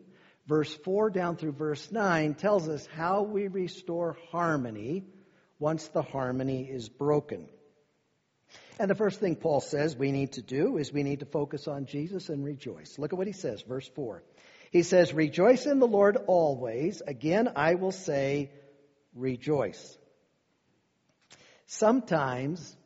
verse 0.46 0.72
4 0.84 1.10
down 1.10 1.34
through 1.34 1.54
verse 1.54 1.90
9 1.90 2.34
tells 2.34 2.68
us 2.68 2.86
how 2.94 3.22
we 3.22 3.48
restore 3.48 4.16
harmony 4.30 5.02
once 5.58 5.88
the 5.88 6.02
harmony 6.02 6.68
is 6.70 6.88
broken. 6.88 7.48
And 8.78 8.88
the 8.88 8.94
first 8.94 9.18
thing 9.18 9.34
Paul 9.34 9.60
says 9.60 9.96
we 9.96 10.12
need 10.12 10.34
to 10.34 10.42
do 10.42 10.76
is 10.76 10.92
we 10.92 11.02
need 11.02 11.18
to 11.18 11.26
focus 11.26 11.66
on 11.66 11.86
Jesus 11.86 12.28
and 12.28 12.44
rejoice. 12.44 12.96
Look 12.96 13.12
at 13.12 13.18
what 13.18 13.26
he 13.26 13.32
says, 13.32 13.62
verse 13.62 13.90
4. 13.96 14.22
He 14.76 14.82
says, 14.82 15.14
Rejoice 15.14 15.64
in 15.64 15.78
the 15.78 15.86
Lord 15.86 16.18
always. 16.26 17.00
Again, 17.00 17.48
I 17.56 17.76
will 17.76 17.92
say, 17.92 18.50
Rejoice. 19.14 19.96
Sometimes 21.64 22.76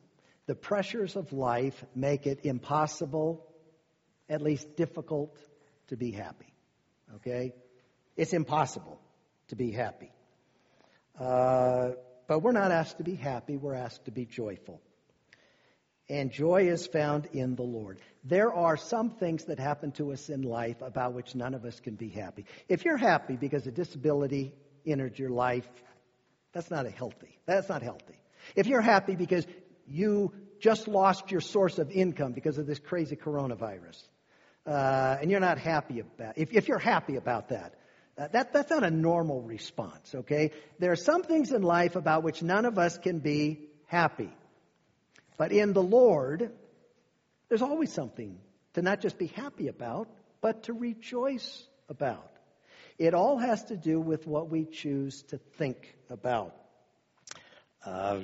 the 0.45 0.55
pressures 0.55 1.17
of 1.17 1.33
life 1.33 1.83
make 1.93 2.27
it 2.27 2.45
impossible, 2.45 3.45
at 4.29 4.41
least 4.41 4.77
difficult, 4.77 5.37
to 5.89 5.97
be 5.97 6.11
happy. 6.11 6.53
Okay? 7.15 7.51
It's 8.15 8.31
impossible 8.31 8.97
to 9.49 9.57
be 9.57 9.71
happy. 9.71 10.13
Uh, 11.19 11.89
but 12.25 12.39
we're 12.39 12.53
not 12.53 12.71
asked 12.71 12.99
to 12.99 13.03
be 13.03 13.15
happy, 13.15 13.57
we're 13.57 13.75
asked 13.75 14.05
to 14.05 14.11
be 14.11 14.25
joyful 14.25 14.79
and 16.11 16.29
joy 16.29 16.67
is 16.67 16.85
found 16.87 17.27
in 17.31 17.55
the 17.55 17.63
Lord. 17.63 17.97
There 18.23 18.53
are 18.53 18.77
some 18.77 19.09
things 19.09 19.45
that 19.45 19.59
happen 19.59 19.91
to 19.93 20.13
us 20.13 20.29
in 20.29 20.43
life 20.43 20.81
about 20.81 21.13
which 21.13 21.33
none 21.33 21.55
of 21.55 21.65
us 21.65 21.79
can 21.79 21.95
be 21.95 22.09
happy. 22.09 22.45
If 22.69 22.85
you're 22.85 22.97
happy 22.97 23.35
because 23.35 23.65
a 23.65 23.71
disability 23.71 24.53
entered 24.85 25.17
your 25.17 25.31
life, 25.31 25.67
that's 26.53 26.69
not 26.69 26.85
a 26.85 26.91
healthy. 26.91 27.39
That's 27.45 27.69
not 27.69 27.81
healthy. 27.81 28.19
If 28.55 28.67
you're 28.67 28.81
happy 28.81 29.15
because 29.15 29.45
you 29.87 30.33
just 30.59 30.87
lost 30.87 31.31
your 31.31 31.41
source 31.41 31.79
of 31.79 31.89
income 31.89 32.33
because 32.33 32.57
of 32.57 32.67
this 32.67 32.79
crazy 32.79 33.15
coronavirus, 33.15 34.01
uh, 34.67 35.17
and 35.19 35.31
you're 35.31 35.39
not 35.39 35.57
happy 35.57 36.01
about 36.01 36.37
if, 36.37 36.53
if 36.53 36.67
you're 36.67 36.77
happy 36.77 37.15
about 37.15 37.49
that, 37.49 37.73
uh, 38.17 38.27
that 38.27 38.53
that's 38.53 38.69
not 38.69 38.83
a 38.83 38.91
normal 38.91 39.41
response. 39.41 40.13
Okay, 40.13 40.51
there 40.77 40.91
are 40.91 40.97
some 40.97 41.23
things 41.23 41.51
in 41.51 41.63
life 41.63 41.95
about 41.95 42.21
which 42.21 42.43
none 42.43 42.65
of 42.65 42.77
us 42.77 42.97
can 42.99 43.19
be 43.19 43.69
happy. 43.87 44.29
But 45.37 45.51
in 45.51 45.73
the 45.73 45.81
Lord, 45.81 46.51
there's 47.51 47.61
always 47.61 47.91
something 47.91 48.37
to 48.75 48.81
not 48.81 49.01
just 49.01 49.17
be 49.17 49.27
happy 49.27 49.67
about, 49.67 50.07
but 50.39 50.63
to 50.63 50.73
rejoice 50.73 51.67
about. 51.89 52.31
It 52.97 53.13
all 53.13 53.37
has 53.37 53.65
to 53.65 53.75
do 53.75 53.99
with 53.99 54.25
what 54.25 54.49
we 54.49 54.63
choose 54.63 55.23
to 55.23 55.37
think 55.57 55.93
about. 56.09 56.55
Uh, 57.85 58.21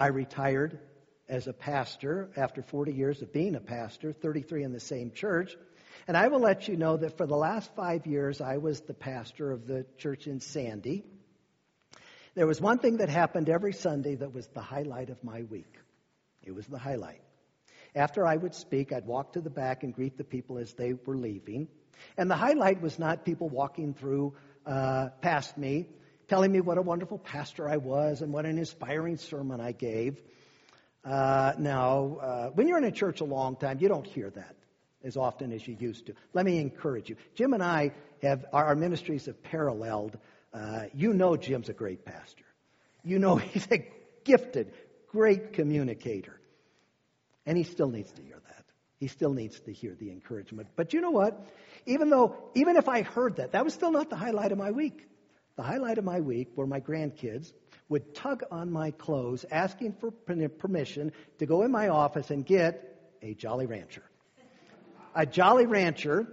I 0.00 0.08
retired 0.08 0.80
as 1.28 1.46
a 1.46 1.52
pastor 1.52 2.30
after 2.36 2.62
40 2.62 2.92
years 2.92 3.22
of 3.22 3.32
being 3.32 3.54
a 3.54 3.60
pastor, 3.60 4.12
33 4.12 4.64
in 4.64 4.72
the 4.72 4.80
same 4.80 5.12
church. 5.12 5.56
And 6.08 6.16
I 6.16 6.26
will 6.26 6.40
let 6.40 6.66
you 6.66 6.76
know 6.76 6.96
that 6.96 7.16
for 7.16 7.28
the 7.28 7.36
last 7.36 7.72
five 7.76 8.08
years, 8.08 8.40
I 8.40 8.56
was 8.56 8.80
the 8.80 8.92
pastor 8.92 9.52
of 9.52 9.68
the 9.68 9.86
church 9.98 10.26
in 10.26 10.40
Sandy. 10.40 11.04
There 12.34 12.48
was 12.48 12.60
one 12.60 12.80
thing 12.80 12.96
that 12.96 13.08
happened 13.08 13.48
every 13.48 13.72
Sunday 13.72 14.16
that 14.16 14.34
was 14.34 14.48
the 14.48 14.62
highlight 14.62 15.10
of 15.10 15.22
my 15.22 15.42
week. 15.42 15.78
It 16.42 16.56
was 16.56 16.66
the 16.66 16.78
highlight. 16.78 17.23
After 17.94 18.26
I 18.26 18.36
would 18.36 18.54
speak, 18.54 18.92
I'd 18.92 19.06
walk 19.06 19.34
to 19.34 19.40
the 19.40 19.50
back 19.50 19.84
and 19.84 19.94
greet 19.94 20.18
the 20.18 20.24
people 20.24 20.58
as 20.58 20.72
they 20.74 20.94
were 20.94 21.16
leaving. 21.16 21.68
And 22.16 22.30
the 22.30 22.34
highlight 22.34 22.82
was 22.82 22.98
not 22.98 23.24
people 23.24 23.48
walking 23.48 23.94
through 23.94 24.34
uh, 24.66 25.10
past 25.20 25.56
me, 25.56 25.86
telling 26.28 26.50
me 26.50 26.60
what 26.60 26.76
a 26.76 26.82
wonderful 26.82 27.18
pastor 27.18 27.68
I 27.68 27.76
was 27.76 28.20
and 28.20 28.32
what 28.32 28.46
an 28.46 28.58
inspiring 28.58 29.16
sermon 29.16 29.60
I 29.60 29.72
gave. 29.72 30.20
Uh, 31.04 31.52
now, 31.58 32.16
uh, 32.20 32.48
when 32.48 32.66
you're 32.66 32.78
in 32.78 32.84
a 32.84 32.92
church 32.92 33.20
a 33.20 33.24
long 33.24 33.56
time, 33.56 33.78
you 33.80 33.88
don't 33.88 34.06
hear 34.06 34.30
that 34.30 34.56
as 35.04 35.16
often 35.16 35.52
as 35.52 35.66
you 35.68 35.76
used 35.78 36.06
to. 36.06 36.14
Let 36.32 36.46
me 36.46 36.58
encourage 36.58 37.10
you. 37.10 37.16
Jim 37.34 37.52
and 37.52 37.62
I 37.62 37.92
have, 38.22 38.46
our 38.52 38.74
ministries 38.74 39.26
have 39.26 39.42
paralleled. 39.42 40.16
Uh, 40.52 40.84
you 40.94 41.12
know 41.12 41.36
Jim's 41.36 41.68
a 41.68 41.74
great 41.74 42.04
pastor. 42.04 42.44
You 43.04 43.18
know 43.18 43.36
he's 43.52 43.68
a 43.70 43.86
gifted, 44.24 44.72
great 45.08 45.52
communicator. 45.52 46.40
And 47.46 47.56
he 47.58 47.64
still 47.64 47.90
needs 47.90 48.10
to 48.12 48.22
hear 48.22 48.40
that. 48.48 48.64
He 48.98 49.08
still 49.08 49.34
needs 49.34 49.60
to 49.60 49.72
hear 49.72 49.94
the 49.94 50.10
encouragement. 50.10 50.68
But 50.76 50.92
you 50.92 51.00
know 51.00 51.10
what? 51.10 51.46
Even 51.86 52.08
though, 52.08 52.36
even 52.54 52.76
if 52.76 52.88
I 52.88 53.02
heard 53.02 53.36
that, 53.36 53.52
that 53.52 53.64
was 53.64 53.74
still 53.74 53.90
not 53.90 54.08
the 54.08 54.16
highlight 54.16 54.52
of 54.52 54.58
my 54.58 54.70
week. 54.70 55.06
The 55.56 55.62
highlight 55.62 55.98
of 55.98 56.04
my 56.04 56.20
week 56.20 56.48
were 56.56 56.66
my 56.66 56.80
grandkids 56.80 57.52
would 57.88 58.14
tug 58.14 58.42
on 58.50 58.72
my 58.72 58.90
clothes, 58.90 59.44
asking 59.50 59.94
for 60.00 60.10
permission 60.10 61.12
to 61.38 61.46
go 61.46 61.62
in 61.62 61.70
my 61.70 61.88
office 61.88 62.30
and 62.30 62.44
get 62.44 62.98
a 63.22 63.34
Jolly 63.34 63.66
Rancher. 63.66 64.02
A 65.14 65.26
Jolly 65.26 65.66
Rancher 65.66 66.26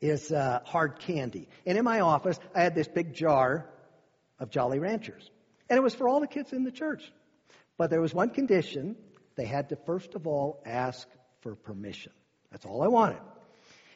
is 0.00 0.30
uh, 0.30 0.60
hard 0.64 1.00
candy. 1.00 1.48
And 1.66 1.76
in 1.76 1.84
my 1.84 2.00
office, 2.00 2.38
I 2.54 2.62
had 2.62 2.74
this 2.74 2.88
big 2.88 3.12
jar 3.12 3.68
of 4.38 4.50
Jolly 4.50 4.78
Ranchers. 4.78 5.30
And 5.68 5.76
it 5.76 5.82
was 5.82 5.94
for 5.94 6.08
all 6.08 6.20
the 6.20 6.26
kids 6.26 6.52
in 6.52 6.64
the 6.64 6.70
church. 6.70 7.02
But 7.76 7.90
there 7.90 8.00
was 8.00 8.14
one 8.14 8.30
condition 8.30 8.96
they 9.36 9.46
had 9.46 9.68
to 9.68 9.76
first 9.76 10.14
of 10.14 10.26
all 10.26 10.60
ask 10.64 11.06
for 11.40 11.54
permission. 11.54 12.12
That's 12.50 12.64
all 12.64 12.82
I 12.82 12.88
wanted. 12.88 13.18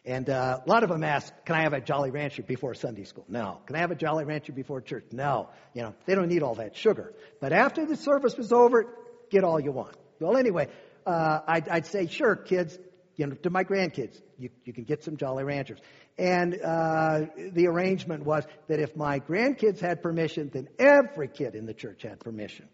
And 0.05 0.31
uh, 0.31 0.61
a 0.65 0.69
lot 0.69 0.83
of 0.83 0.89
them 0.89 1.05
ask, 1.05 1.33
"Can 1.45 1.57
I 1.57 1.63
have 1.63 1.73
a 1.73 1.81
Jolly 1.81 2.11
Rancher 2.11 2.43
before 2.43 2.75
Sunday 2.75 3.05
school?" 3.05 3.25
No. 3.29 3.59
Can 3.67 3.77
I 3.77 3.81
have 3.81 3.91
a 3.91 3.95
Jolly 3.95 4.25
Rancher 4.25 4.53
before 4.53 4.81
church? 4.81 5.05
No. 5.13 5.51
You 5.75 5.83
know, 5.83 5.95
they 6.07 6.15
don't 6.15 6.29
need 6.29 6.43
all 6.43 6.55
that 6.55 6.77
sugar. 6.77 7.13
But 7.41 7.53
after 7.53 7.85
the 7.85 7.97
service 7.97 8.37
was 8.37 8.53
over, 8.53 8.87
get 9.31 9.45
all 9.45 9.61
you 9.61 9.73
want. 9.73 9.95
Well, 10.19 10.37
anyway, 10.37 10.69
uh, 11.07 11.41
I'd, 11.47 11.69
I'd, 11.69 11.87
say, 11.87 12.07
"Sure, 12.07 12.35
kids." 12.37 12.79
You 13.17 13.27
know, 13.27 13.35
to 13.35 13.51
my 13.51 13.65
grandkids, 13.65 14.19
you, 14.39 14.49
you 14.65 14.73
can 14.73 14.85
get 14.85 15.05
some 15.05 15.19
Jolly 15.19 15.45
Ranchers. 15.45 15.79
And 16.17 16.55
uh, 16.55 17.27
the 17.53 17.67
arrangement 17.67 18.25
was 18.25 18.45
that 18.69 18.81
if 18.81 18.97
my 18.97 19.21
grandkids 19.21 19.79
had 19.79 20.03
permission, 20.03 20.51
then 20.51 20.69
every 20.79 21.29
kid 21.29 21.55
in 21.55 21.67
the 21.67 21.75
church 21.75 22.03
had 22.03 22.21
permission. 22.21 22.67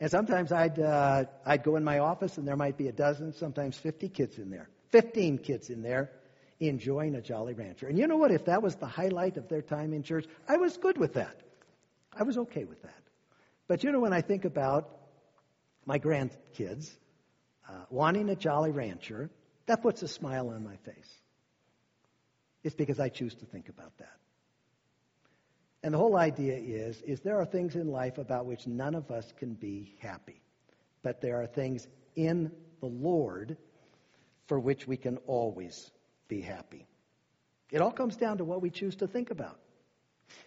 And 0.00 0.10
sometimes 0.10 0.52
I'd, 0.52 0.78
uh, 0.78 1.24
I'd 1.44 1.64
go 1.64 1.76
in 1.76 1.84
my 1.84 1.98
office 1.98 2.38
and 2.38 2.46
there 2.46 2.56
might 2.56 2.76
be 2.76 2.88
a 2.88 2.92
dozen, 2.92 3.32
sometimes 3.32 3.76
50 3.76 4.08
kids 4.08 4.38
in 4.38 4.50
there. 4.50 4.68
15 4.90 5.38
kids 5.38 5.70
in 5.70 5.82
there 5.82 6.10
enjoying 6.60 7.14
a 7.14 7.20
Jolly 7.20 7.54
Rancher. 7.54 7.88
And 7.88 7.98
you 7.98 8.06
know 8.06 8.16
what? 8.16 8.30
If 8.30 8.46
that 8.46 8.62
was 8.62 8.76
the 8.76 8.86
highlight 8.86 9.36
of 9.36 9.48
their 9.48 9.62
time 9.62 9.92
in 9.92 10.02
church, 10.02 10.26
I 10.48 10.56
was 10.56 10.76
good 10.76 10.98
with 10.98 11.14
that. 11.14 11.36
I 12.12 12.22
was 12.22 12.38
okay 12.38 12.64
with 12.64 12.82
that. 12.82 13.02
But 13.66 13.84
you 13.84 13.92
know, 13.92 14.00
when 14.00 14.12
I 14.12 14.22
think 14.22 14.44
about 14.44 14.88
my 15.84 15.98
grandkids 15.98 16.90
uh, 17.68 17.72
wanting 17.90 18.28
a 18.30 18.36
Jolly 18.36 18.70
Rancher, 18.70 19.30
that 19.66 19.82
puts 19.82 20.02
a 20.02 20.08
smile 20.08 20.48
on 20.48 20.64
my 20.64 20.76
face. 20.76 21.14
It's 22.64 22.74
because 22.74 22.98
I 22.98 23.08
choose 23.08 23.34
to 23.36 23.46
think 23.46 23.68
about 23.68 23.96
that. 23.98 24.16
And 25.82 25.94
the 25.94 25.98
whole 25.98 26.16
idea 26.16 26.56
is, 26.56 27.00
is 27.02 27.20
there 27.20 27.40
are 27.40 27.46
things 27.46 27.76
in 27.76 27.88
life 27.88 28.18
about 28.18 28.46
which 28.46 28.66
none 28.66 28.94
of 28.94 29.10
us 29.10 29.32
can 29.36 29.54
be 29.54 29.96
happy. 30.00 30.40
But 31.02 31.20
there 31.20 31.40
are 31.40 31.46
things 31.46 31.86
in 32.16 32.50
the 32.80 32.86
Lord 32.86 33.56
for 34.46 34.58
which 34.58 34.88
we 34.88 34.96
can 34.96 35.18
always 35.26 35.90
be 36.26 36.40
happy. 36.40 36.86
It 37.70 37.80
all 37.80 37.92
comes 37.92 38.16
down 38.16 38.38
to 38.38 38.44
what 38.44 38.62
we 38.62 38.70
choose 38.70 38.96
to 38.96 39.06
think 39.06 39.30
about. 39.30 39.58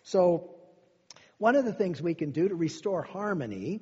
So, 0.04 0.56
one 1.38 1.56
of 1.56 1.66
the 1.66 1.74
things 1.74 2.02
we 2.02 2.14
can 2.14 2.32
do 2.32 2.48
to 2.48 2.56
restore 2.56 3.02
harmony 3.02 3.82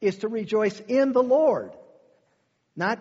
is 0.00 0.18
to 0.18 0.28
rejoice 0.28 0.78
in 0.80 1.12
the 1.12 1.22
Lord, 1.22 1.72
not 2.74 2.98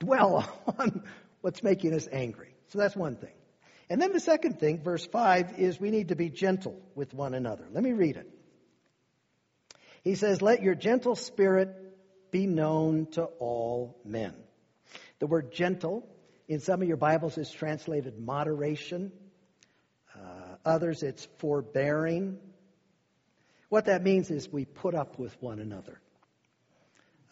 dwell 0.00 0.48
on 0.78 1.04
what's 1.40 1.62
making 1.62 1.94
us 1.94 2.08
angry. 2.10 2.54
So 2.68 2.78
that's 2.78 2.96
one 2.96 3.16
thing. 3.16 3.34
And 3.90 4.00
then 4.00 4.12
the 4.12 4.20
second 4.20 4.58
thing, 4.58 4.82
verse 4.82 5.04
5, 5.04 5.58
is 5.58 5.80
we 5.80 5.90
need 5.90 6.08
to 6.08 6.16
be 6.16 6.30
gentle 6.30 6.80
with 6.94 7.12
one 7.12 7.34
another. 7.34 7.66
Let 7.70 7.82
me 7.82 7.92
read 7.92 8.16
it. 8.16 8.28
He 10.02 10.14
says, 10.14 10.42
Let 10.42 10.62
your 10.62 10.74
gentle 10.74 11.16
spirit 11.16 11.68
be 12.30 12.46
known 12.46 13.06
to 13.12 13.24
all 13.24 14.00
men. 14.04 14.34
The 15.18 15.26
word 15.26 15.52
gentle 15.52 16.08
in 16.48 16.60
some 16.60 16.82
of 16.82 16.88
your 16.88 16.96
Bibles, 16.98 17.38
is 17.38 17.50
translated 17.50 18.18
moderation. 18.18 19.10
Uh, 20.14 20.56
others, 20.66 21.02
it's 21.02 21.26
forbearing. 21.38 22.38
What 23.68 23.86
that 23.86 24.02
means 24.02 24.30
is 24.30 24.50
we 24.50 24.66
put 24.66 24.94
up 24.94 25.18
with 25.18 25.34
one 25.40 25.60
another. 25.60 25.98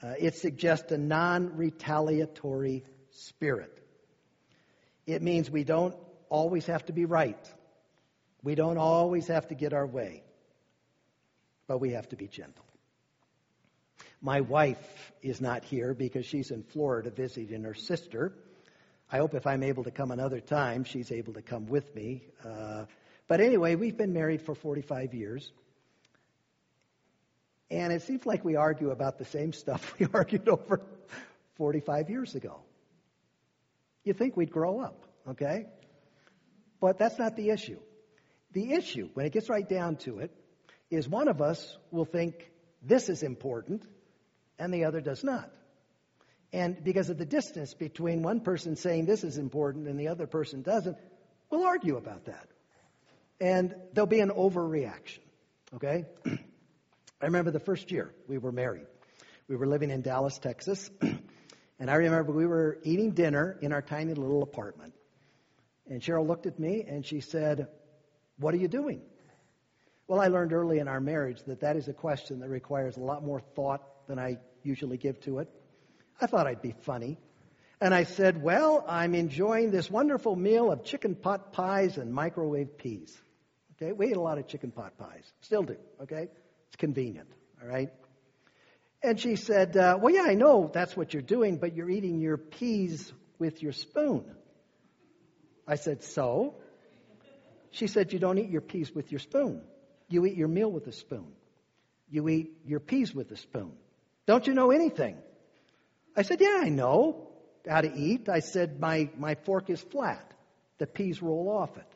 Uh, 0.02 0.14
it 0.18 0.36
suggests 0.36 0.90
a 0.90 0.96
non 0.96 1.56
retaliatory 1.56 2.84
spirit. 3.10 3.78
It 5.06 5.20
means 5.20 5.50
we 5.50 5.64
don't 5.64 5.94
always 6.30 6.64
have 6.66 6.86
to 6.86 6.94
be 6.94 7.04
right. 7.04 7.52
We 8.42 8.54
don't 8.54 8.78
always 8.78 9.26
have 9.26 9.48
to 9.48 9.54
get 9.54 9.74
our 9.74 9.86
way. 9.86 10.22
But 11.66 11.78
we 11.78 11.90
have 11.90 12.08
to 12.08 12.16
be 12.16 12.26
gentle. 12.26 12.64
My 14.22 14.40
wife 14.40 15.12
is 15.22 15.40
not 15.40 15.64
here 15.64 15.94
because 15.94 16.26
she's 16.26 16.50
in 16.50 16.62
Florida 16.62 17.10
visiting 17.10 17.64
her 17.64 17.74
sister. 17.74 18.32
I 19.12 19.18
hope 19.18 19.34
if 19.34 19.46
I'm 19.46 19.62
able 19.62 19.84
to 19.84 19.90
come 19.90 20.10
another 20.10 20.40
time, 20.40 20.84
she's 20.84 21.10
able 21.10 21.34
to 21.34 21.42
come 21.42 21.66
with 21.66 21.94
me. 21.94 22.22
Uh, 22.44 22.84
but 23.28 23.40
anyway, 23.40 23.74
we've 23.74 23.96
been 23.96 24.12
married 24.12 24.42
for 24.42 24.54
45 24.54 25.14
years. 25.14 25.52
And 27.70 27.92
it 27.92 28.02
seems 28.02 28.26
like 28.26 28.44
we 28.44 28.56
argue 28.56 28.90
about 28.90 29.18
the 29.18 29.24
same 29.24 29.52
stuff 29.52 29.94
we 29.98 30.06
argued 30.12 30.48
over 30.48 30.80
45 31.54 32.10
years 32.10 32.34
ago. 32.34 32.60
You'd 34.04 34.18
think 34.18 34.36
we'd 34.36 34.50
grow 34.50 34.80
up, 34.80 35.04
okay? 35.28 35.66
But 36.80 36.98
that's 36.98 37.18
not 37.18 37.36
the 37.36 37.50
issue. 37.50 37.78
The 38.52 38.72
issue, 38.72 39.10
when 39.14 39.26
it 39.26 39.32
gets 39.32 39.48
right 39.48 39.68
down 39.68 39.96
to 39.96 40.18
it, 40.18 40.32
is 40.90 41.08
one 41.08 41.28
of 41.28 41.40
us 41.40 41.76
will 41.90 42.04
think 42.04 42.50
this 42.82 43.08
is 43.08 43.22
important 43.22 43.84
and 44.58 44.74
the 44.74 44.84
other 44.84 45.00
does 45.00 45.22
not. 45.22 45.50
And 46.52 46.82
because 46.82 47.10
of 47.10 47.18
the 47.18 47.24
distance 47.24 47.74
between 47.74 48.22
one 48.22 48.40
person 48.40 48.74
saying 48.74 49.06
this 49.06 49.22
is 49.22 49.38
important 49.38 49.86
and 49.86 50.00
the 50.00 50.08
other 50.08 50.26
person 50.26 50.62
doesn't, 50.62 50.96
we'll 51.48 51.64
argue 51.64 51.96
about 51.96 52.24
that. 52.24 52.48
And 53.40 53.74
there'll 53.92 54.08
be 54.08 54.20
an 54.20 54.30
overreaction. 54.30 55.20
Okay? 55.74 56.06
I 56.26 57.26
remember 57.26 57.52
the 57.52 57.60
first 57.60 57.92
year 57.92 58.12
we 58.26 58.38
were 58.38 58.52
married. 58.52 58.86
We 59.48 59.56
were 59.56 59.66
living 59.66 59.90
in 59.90 60.02
Dallas, 60.02 60.38
Texas. 60.38 60.90
and 61.78 61.90
I 61.90 61.94
remember 61.94 62.32
we 62.32 62.46
were 62.46 62.78
eating 62.82 63.12
dinner 63.12 63.56
in 63.60 63.72
our 63.72 63.82
tiny 63.82 64.14
little 64.14 64.42
apartment. 64.42 64.94
And 65.90 66.00
Cheryl 66.00 66.26
looked 66.26 66.46
at 66.46 66.58
me 66.58 66.84
and 66.86 67.04
she 67.04 67.20
said, 67.20 67.66
What 68.38 68.54
are 68.54 68.58
you 68.58 68.68
doing? 68.68 69.02
Well, 70.06 70.20
I 70.20 70.28
learned 70.28 70.52
early 70.52 70.78
in 70.78 70.88
our 70.88 71.00
marriage 71.00 71.42
that 71.46 71.60
that 71.60 71.76
is 71.76 71.88
a 71.88 71.92
question 71.92 72.40
that 72.40 72.48
requires 72.48 72.96
a 72.96 73.00
lot 73.00 73.24
more 73.24 73.40
thought 73.54 73.82
than 74.06 74.18
I 74.18 74.38
usually 74.62 74.96
give 74.96 75.20
to 75.22 75.40
it. 75.40 75.48
I 76.20 76.26
thought 76.26 76.46
I'd 76.46 76.62
be 76.62 76.74
funny. 76.82 77.18
And 77.80 77.92
I 77.92 78.04
said, 78.04 78.40
Well, 78.40 78.84
I'm 78.88 79.14
enjoying 79.14 79.72
this 79.72 79.90
wonderful 79.90 80.36
meal 80.36 80.70
of 80.70 80.84
chicken 80.84 81.16
pot 81.16 81.52
pies 81.52 81.98
and 81.98 82.12
microwave 82.12 82.78
peas. 82.78 83.16
Okay, 83.82 83.92
we 83.92 84.10
eat 84.10 84.16
a 84.16 84.20
lot 84.20 84.38
of 84.38 84.46
chicken 84.46 84.70
pot 84.70 84.96
pies. 84.96 85.24
Still 85.40 85.62
do, 85.64 85.76
okay? 86.02 86.28
It's 86.68 86.76
convenient, 86.76 87.28
all 87.60 87.68
right? 87.68 87.90
And 89.02 89.18
she 89.18 89.34
said, 89.34 89.76
uh, 89.76 89.98
Well, 90.00 90.14
yeah, 90.14 90.24
I 90.26 90.34
know 90.34 90.70
that's 90.72 90.96
what 90.96 91.14
you're 91.14 91.22
doing, 91.22 91.56
but 91.56 91.74
you're 91.74 91.90
eating 91.90 92.20
your 92.20 92.36
peas 92.36 93.12
with 93.38 93.60
your 93.60 93.72
spoon. 93.72 94.24
I 95.70 95.76
said, 95.76 96.02
So? 96.02 96.56
She 97.70 97.86
said, 97.86 98.12
You 98.12 98.18
don't 98.18 98.38
eat 98.38 98.50
your 98.50 98.60
peas 98.60 98.92
with 98.92 99.12
your 99.12 99.20
spoon. 99.20 99.62
You 100.08 100.26
eat 100.26 100.36
your 100.36 100.48
meal 100.48 100.70
with 100.70 100.88
a 100.88 100.92
spoon. 100.92 101.28
You 102.10 102.28
eat 102.28 102.50
your 102.66 102.80
peas 102.80 103.14
with 103.14 103.30
a 103.30 103.36
spoon. 103.36 103.72
Don't 104.26 104.48
you 104.48 104.54
know 104.54 104.72
anything? 104.72 105.16
I 106.16 106.22
said, 106.22 106.40
Yeah, 106.40 106.58
I 106.60 106.70
know 106.70 107.28
how 107.68 107.82
to 107.82 107.94
eat. 107.94 108.28
I 108.28 108.40
said, 108.40 108.80
My, 108.80 109.10
my 109.16 109.36
fork 109.46 109.70
is 109.70 109.80
flat. 109.80 110.34
The 110.78 110.88
peas 110.88 111.22
roll 111.22 111.48
off 111.48 111.76
it. 111.76 111.86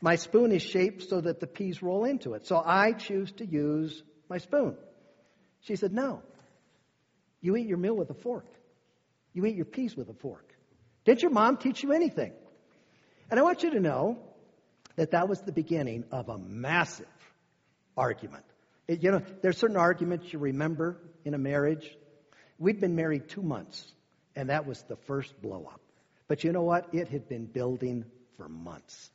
My 0.00 0.14
spoon 0.14 0.52
is 0.52 0.62
shaped 0.62 1.02
so 1.08 1.20
that 1.20 1.40
the 1.40 1.48
peas 1.48 1.82
roll 1.82 2.04
into 2.04 2.34
it. 2.34 2.46
So 2.46 2.62
I 2.64 2.92
choose 2.92 3.32
to 3.32 3.44
use 3.44 4.00
my 4.30 4.38
spoon. 4.38 4.76
She 5.62 5.74
said, 5.74 5.92
No. 5.92 6.22
You 7.40 7.56
eat 7.56 7.66
your 7.66 7.78
meal 7.78 7.96
with 7.96 8.10
a 8.10 8.14
fork. 8.22 8.46
You 9.32 9.44
eat 9.44 9.56
your 9.56 9.64
peas 9.64 9.96
with 9.96 10.08
a 10.08 10.14
fork. 10.14 10.54
Didn't 11.04 11.22
your 11.22 11.32
mom 11.32 11.56
teach 11.56 11.82
you 11.82 11.92
anything? 11.92 12.32
And 13.30 13.38
I 13.38 13.42
want 13.42 13.62
you 13.62 13.70
to 13.70 13.80
know 13.80 14.18
that 14.96 15.12
that 15.12 15.28
was 15.28 15.40
the 15.40 15.52
beginning 15.52 16.04
of 16.10 16.28
a 16.28 16.38
massive 16.38 17.06
argument. 17.96 18.44
It, 18.86 19.02
you 19.02 19.10
know, 19.10 19.22
there's 19.42 19.58
certain 19.58 19.76
arguments 19.76 20.32
you 20.32 20.38
remember 20.38 20.96
in 21.24 21.34
a 21.34 21.38
marriage 21.38 21.88
We'd 22.58 22.80
been 22.80 22.96
married 22.96 23.28
two 23.28 23.42
months, 23.42 23.86
and 24.34 24.50
that 24.50 24.66
was 24.66 24.82
the 24.82 24.96
first 24.96 25.40
blow 25.40 25.70
up. 25.72 25.80
But 26.26 26.42
you 26.42 26.50
know 26.50 26.62
what? 26.62 26.92
It 26.92 27.08
had 27.08 27.28
been 27.28 27.46
building 27.46 28.04
for 28.36 28.48
months. 28.48 29.10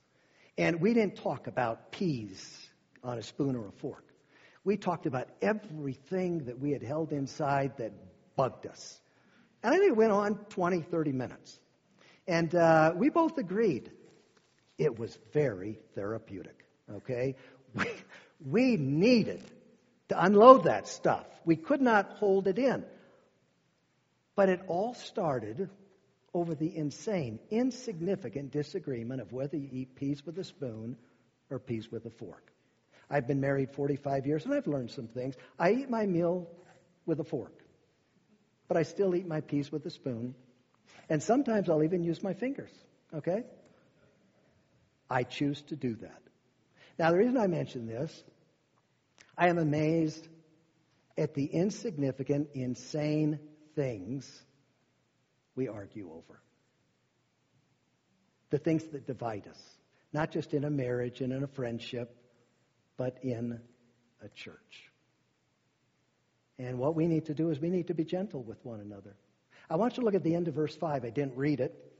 And 0.58 0.80
we 0.80 0.93
didn't 0.93 1.17
talk 1.17 1.47
about 1.47 1.91
peas 1.91 2.58
on 3.04 3.17
a 3.17 3.21
spoon 3.21 3.58
or 3.58 3.67
a 3.67 3.71
fork. 3.73 4.06
We 4.63 4.78
talked 4.78 5.08
about 5.08 5.28
everything 5.41 6.45
that 6.45 6.58
we 6.58 6.71
had 6.71 6.82
held 6.82 7.12
inside 7.12 7.73
that 7.80 7.91
bugged 8.38 8.65
us. 8.65 8.97
And 9.62 9.73
I 9.73 9.78
think 9.78 9.91
it 9.91 9.97
went 9.97 10.13
on 10.13 10.36
20, 10.49 10.82
30 10.84 11.12
minutes. 11.12 11.60
And 12.26 12.56
uh, 12.56 12.93
we 12.95 13.10
both 13.10 13.38
agreed 13.38 13.91
it 14.84 15.00
was 15.00 15.17
very 15.34 15.80
therapeutic. 15.96 16.65
Okay? 16.91 17.36
We, 17.74 17.88
we 18.46 18.78
needed 18.78 19.41
to 20.10 20.24
unload 20.24 20.65
that 20.65 20.88
stuff. 20.88 21.26
We 21.46 21.56
could 21.56 21.82
not 21.82 22.17
hold 22.17 22.48
it 22.48 22.60
in. 22.60 22.84
But 24.36 24.50
it 24.50 24.62
all 24.67 24.93
started 24.93 25.69
over 26.34 26.56
the 26.56 26.76
insane, 26.76 27.39
insignificant 27.52 28.52
disagreement 28.52 29.22
of 29.22 29.32
whether 29.32 29.58
you 29.58 29.69
eat 29.72 29.96
peas 29.96 30.26
with 30.26 30.38
a 30.39 30.43
spoon 30.43 30.98
or 31.50 31.60
peas 31.60 31.91
with 31.91 32.06
a 32.06 32.10
fork. 32.10 32.52
I've 33.10 33.28
been 33.28 33.41
married 33.41 33.72
45 33.72 34.26
years 34.26 34.46
and 34.46 34.54
I've 34.54 34.67
learned 34.67 34.91
some 34.91 35.08
things. 35.08 35.36
I 35.60 35.72
eat 35.72 35.89
my 35.89 36.06
meal 36.06 36.48
with 37.06 37.19
a 37.19 37.24
fork, 37.24 37.54
but 38.67 38.78
I 38.78 38.84
still 38.84 39.15
eat 39.15 39.28
my 39.28 39.41
peas 39.41 39.72
with 39.72 39.86
a 39.86 39.91
spoon. 39.91 40.34
And 41.10 41.22
sometimes 41.22 41.69
I'll 41.69 41.84
even 41.84 42.04
use 42.04 42.24
my 42.24 42.34
fingers, 42.34 42.72
okay? 43.13 43.43
I 45.13 45.21
choose 45.21 45.62
to 45.67 45.76
do 45.76 45.93
that. 45.97 46.21
Now, 46.97 47.12
the 47.12 47.17
reason 47.17 47.38
I 47.38 47.45
mention 47.45 47.86
this, 47.86 48.23
I 49.38 49.47
am 49.47 49.60
amazed 49.60 50.28
at 51.15 51.36
the 51.36 51.45
insignificant, 51.45 52.49
insane 52.56 53.39
things 53.76 54.28
we 55.56 55.67
argue 55.67 56.10
over. 56.12 56.41
The 58.49 58.58
things 58.58 58.84
that 58.86 59.06
divide 59.06 59.47
us, 59.47 59.60
not 60.13 60.32
just 60.32 60.52
in 60.56 60.63
a 60.63 60.71
marriage 60.71 61.21
and 61.21 61.32
in 61.32 61.43
a 61.43 61.47
friendship, 61.47 62.15
but 62.97 63.19
in 63.21 63.60
a 64.23 64.30
church. 64.30 64.89
And 66.58 66.80
what 66.80 66.95
we 66.95 67.06
need 67.06 67.26
to 67.26 67.36
do 67.36 67.52
is 67.52 67.60
we 67.60 67.69
need 67.69 67.88
to 67.88 67.93
be 67.93 68.04
gentle 68.04 68.41
with 68.41 68.58
one 68.65 68.80
another. 68.80 69.15
I 69.69 69.76
want 69.76 69.93
you 69.93 70.02
to 70.02 70.06
look 70.06 70.15
at 70.15 70.23
the 70.23 70.34
end 70.34 70.47
of 70.47 70.56
verse 70.56 70.76
5. 70.76 71.06
I 71.06 71.12
didn't 71.12 71.36
read 71.36 71.60
it. 71.60 71.92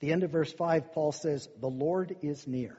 The 0.00 0.12
end 0.12 0.22
of 0.22 0.30
verse 0.30 0.52
5, 0.52 0.92
Paul 0.92 1.12
says, 1.12 1.48
The 1.60 1.68
Lord 1.68 2.16
is 2.22 2.46
near. 2.46 2.76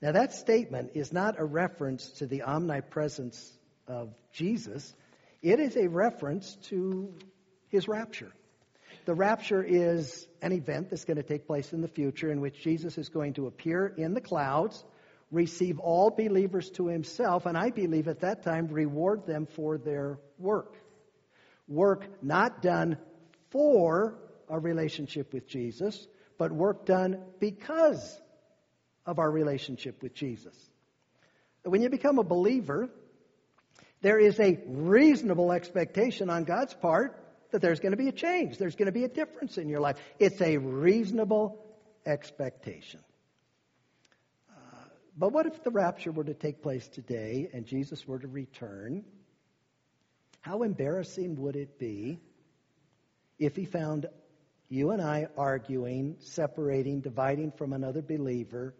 Now, 0.00 0.12
that 0.12 0.34
statement 0.34 0.90
is 0.94 1.12
not 1.12 1.40
a 1.40 1.44
reference 1.44 2.10
to 2.18 2.26
the 2.26 2.42
omnipresence 2.42 3.52
of 3.88 4.14
Jesus, 4.32 4.94
it 5.42 5.60
is 5.60 5.76
a 5.76 5.88
reference 5.88 6.56
to 6.68 7.14
his 7.68 7.88
rapture. 7.88 8.32
The 9.04 9.14
rapture 9.14 9.62
is 9.62 10.26
an 10.42 10.52
event 10.52 10.90
that's 10.90 11.04
going 11.04 11.16
to 11.16 11.22
take 11.22 11.46
place 11.46 11.72
in 11.72 11.80
the 11.80 11.88
future 11.88 12.30
in 12.30 12.40
which 12.40 12.60
Jesus 12.62 12.98
is 12.98 13.08
going 13.08 13.34
to 13.34 13.46
appear 13.46 13.86
in 13.86 14.14
the 14.14 14.20
clouds, 14.20 14.84
receive 15.30 15.78
all 15.78 16.10
believers 16.10 16.70
to 16.70 16.88
himself, 16.88 17.46
and 17.46 17.56
I 17.56 17.70
believe 17.70 18.08
at 18.08 18.20
that 18.20 18.42
time 18.42 18.66
reward 18.66 19.26
them 19.26 19.46
for 19.46 19.78
their 19.78 20.18
work. 20.38 20.74
Work 21.68 22.22
not 22.22 22.62
done 22.62 22.98
for 23.50 24.18
a 24.48 24.58
relationship 24.58 25.32
with 25.32 25.48
Jesus, 25.48 26.06
but 26.38 26.52
work 26.52 26.86
done 26.86 27.22
because 27.40 28.20
of 29.04 29.18
our 29.18 29.30
relationship 29.30 30.02
with 30.02 30.14
Jesus. 30.14 30.54
When 31.62 31.82
you 31.82 31.88
become 31.88 32.18
a 32.18 32.24
believer, 32.24 32.88
there 34.02 34.18
is 34.18 34.38
a 34.38 34.58
reasonable 34.66 35.52
expectation 35.52 36.30
on 36.30 36.44
God's 36.44 36.74
part 36.74 37.22
that 37.50 37.62
there's 37.62 37.80
going 37.80 37.92
to 37.92 37.96
be 37.96 38.08
a 38.08 38.12
change. 38.12 38.58
There's 38.58 38.76
going 38.76 38.86
to 38.86 38.92
be 38.92 39.04
a 39.04 39.08
difference 39.08 39.58
in 39.58 39.68
your 39.68 39.80
life. 39.80 39.96
It's 40.18 40.40
a 40.40 40.58
reasonable 40.58 41.64
expectation. 42.04 43.00
Uh, 44.50 44.78
but 45.16 45.32
what 45.32 45.46
if 45.46 45.62
the 45.64 45.70
rapture 45.70 46.12
were 46.12 46.24
to 46.24 46.34
take 46.34 46.62
place 46.62 46.86
today 46.88 47.48
and 47.52 47.66
Jesus 47.66 48.06
were 48.06 48.18
to 48.18 48.28
return? 48.28 49.04
How 50.40 50.62
embarrassing 50.62 51.36
would 51.42 51.56
it 51.56 51.78
be 51.78 52.20
if 53.38 53.56
he 53.56 53.64
found 53.64 54.06
you 54.68 54.90
and 54.90 55.00
I 55.00 55.28
arguing, 55.36 56.16
separating, 56.20 57.00
dividing 57.00 57.52
from 57.52 57.72
another 57.72 58.02
believer 58.02 58.74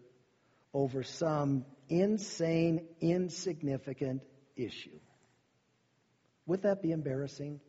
over 0.73 1.03
some 1.03 1.65
insane, 1.89 2.85
insignificant 2.99 4.21
issue? 4.55 4.99
Would 6.45 6.63
that 6.63 6.81
be 6.81 6.91
embarrassing? 6.91 7.59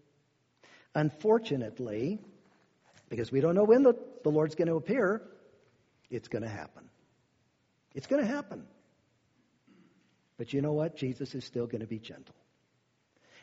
Unfortunately, 0.95 2.19
because 3.09 3.31
we 3.31 3.41
don't 3.41 3.55
know 3.55 3.65
when 3.65 3.83
the, 3.83 3.95
the 4.25 4.31
Lord's 4.31 4.55
going 4.55 4.69
to 4.69 4.77
appear, 4.77 5.23
it's 6.11 6.29
going 6.29 6.43
to 6.43 6.49
happen. 6.49 6.89
It's 7.95 8.07
going 8.07 8.23
to 8.23 8.29
happen. 8.29 8.65
But 10.37 10.53
you 10.53 10.61
know 10.61 10.73
what? 10.73 10.97
Jesus 10.97 11.35
is 11.35 11.45
still 11.45 11.67
going 11.67 11.81
to 11.81 11.87
be 11.87 11.99
gentle. 11.99 12.35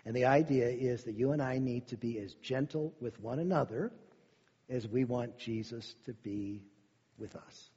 And 0.06 0.16
the 0.16 0.26
idea 0.26 0.70
is 0.70 1.04
that 1.06 1.16
you 1.16 1.32
and 1.32 1.42
I 1.42 1.58
need 1.58 1.88
to 1.88 1.98
be 1.98 2.20
as 2.20 2.34
gentle 2.36 2.94
with 3.02 3.20
one 3.20 3.40
another 3.40 3.92
as 4.70 4.88
we 4.88 5.06
want 5.06 5.38
Jesus 5.38 5.96
to 6.06 6.14
be 6.14 6.64
with 7.18 7.36
us. 7.36 7.70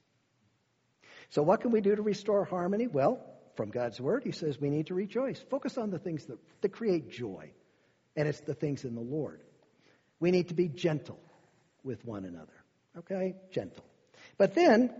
So, 1.29 1.43
what 1.43 1.61
can 1.61 1.71
we 1.71 1.81
do 1.81 1.95
to 1.95 2.01
restore 2.01 2.45
harmony? 2.45 2.87
Well, 2.87 3.23
from 3.55 3.69
God's 3.69 3.99
Word, 3.99 4.23
He 4.23 4.31
says 4.31 4.59
we 4.59 4.69
need 4.69 4.87
to 4.87 4.95
rejoice. 4.95 5.39
Focus 5.49 5.77
on 5.77 5.91
the 5.91 5.99
things 5.99 6.25
that, 6.25 6.39
that 6.61 6.69
create 6.69 7.11
joy, 7.11 7.51
and 8.15 8.27
it's 8.27 8.39
the 8.41 8.53
things 8.53 8.85
in 8.85 8.95
the 8.95 9.01
Lord. 9.01 9.41
We 10.19 10.31
need 10.31 10.49
to 10.49 10.53
be 10.53 10.67
gentle 10.67 11.19
with 11.83 12.03
one 12.05 12.25
another. 12.25 12.53
Okay? 12.97 13.35
Gentle. 13.51 13.83
But 14.37 14.55
then, 14.55 14.93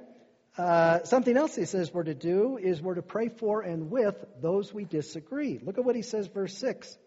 uh, 0.58 1.04
something 1.04 1.38
else 1.38 1.56
he 1.56 1.65
says 1.65 1.93
we're 1.93 2.04
to 2.04 2.13
do 2.13 2.58
is 2.58 2.82
we're 2.82 2.95
to 2.95 3.02
pray 3.02 3.30
for 3.30 3.62
and 3.62 3.89
with 3.89 4.15
those 4.41 4.73
we 4.73 4.86
disagree. 4.86 5.60
Look 5.63 5.78
at 5.78 5.86
what 5.86 5.95
he 5.95 6.02
says, 6.02 6.28
verse 6.28 6.58
6. 6.58 6.97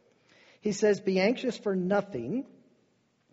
He 0.60 0.72
says, 0.72 1.00
Be 1.00 1.20
anxious 1.20 1.56
for 1.56 1.74
nothing, 1.74 2.46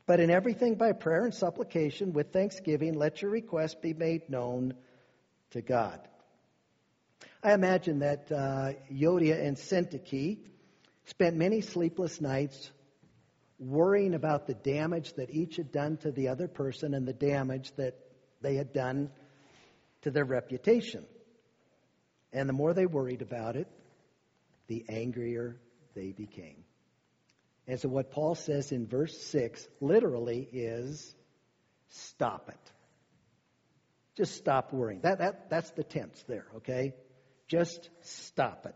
but 0.09 0.19
in 0.19 0.31
everything 0.31 0.73
by 0.73 0.91
prayer 0.91 1.23
and 1.23 1.35
supplication 1.35 2.13
with 2.13 2.33
thanksgiving, 2.33 2.95
let 2.95 3.21
your 3.21 3.29
requests 3.29 3.75
be 3.75 3.93
made 3.93 4.27
known 4.27 4.73
to 5.51 5.61
God. 5.61 5.99
I 7.43 7.53
imagine 7.53 7.99
that 7.99 8.31
uh, 8.31 8.71
Euodia 8.91 9.39
and 9.45 9.55
Syntyche 9.55 10.39
spent 11.05 11.35
many 11.35 11.61
sleepless 11.61 12.19
nights 12.19 12.71
worrying 13.59 14.15
about 14.15 14.47
the 14.47 14.55
damage 14.55 15.13
that 15.13 15.29
each 15.29 15.57
had 15.57 15.71
done 15.71 15.97
to 15.97 16.11
the 16.11 16.29
other 16.29 16.47
person 16.47 16.95
and 16.95 17.07
the 17.07 17.13
damage 17.13 17.71
that 17.75 17.93
they 18.41 18.55
had 18.55 18.73
done 18.73 19.11
to 20.01 20.09
their 20.09 20.25
reputation. 20.25 21.05
And 22.33 22.49
the 22.49 22.53
more 22.53 22.73
they 22.73 22.87
worried 22.87 23.21
about 23.21 23.55
it, 23.55 23.67
the 24.65 24.85
angrier 24.89 25.61
they 25.93 26.13
became. 26.13 26.63
And 27.69 27.79
so, 27.79 27.87
what 27.87 28.09
Paul 28.09 28.33
says 28.33 28.71
in 28.71 28.87
verse 28.87 29.15
6 29.27 29.67
literally 29.79 30.49
is 30.51 31.15
stop 31.89 32.49
it. 32.49 32.71
Just 34.15 34.35
stop 34.37 34.73
worrying. 34.73 35.01
That, 35.01 35.19
that, 35.19 35.51
that's 35.51 35.69
the 35.69 35.83
tense 35.83 36.21
there, 36.27 36.47
okay? 36.57 36.95
Just 37.47 37.91
stop 38.01 38.65
it. 38.65 38.73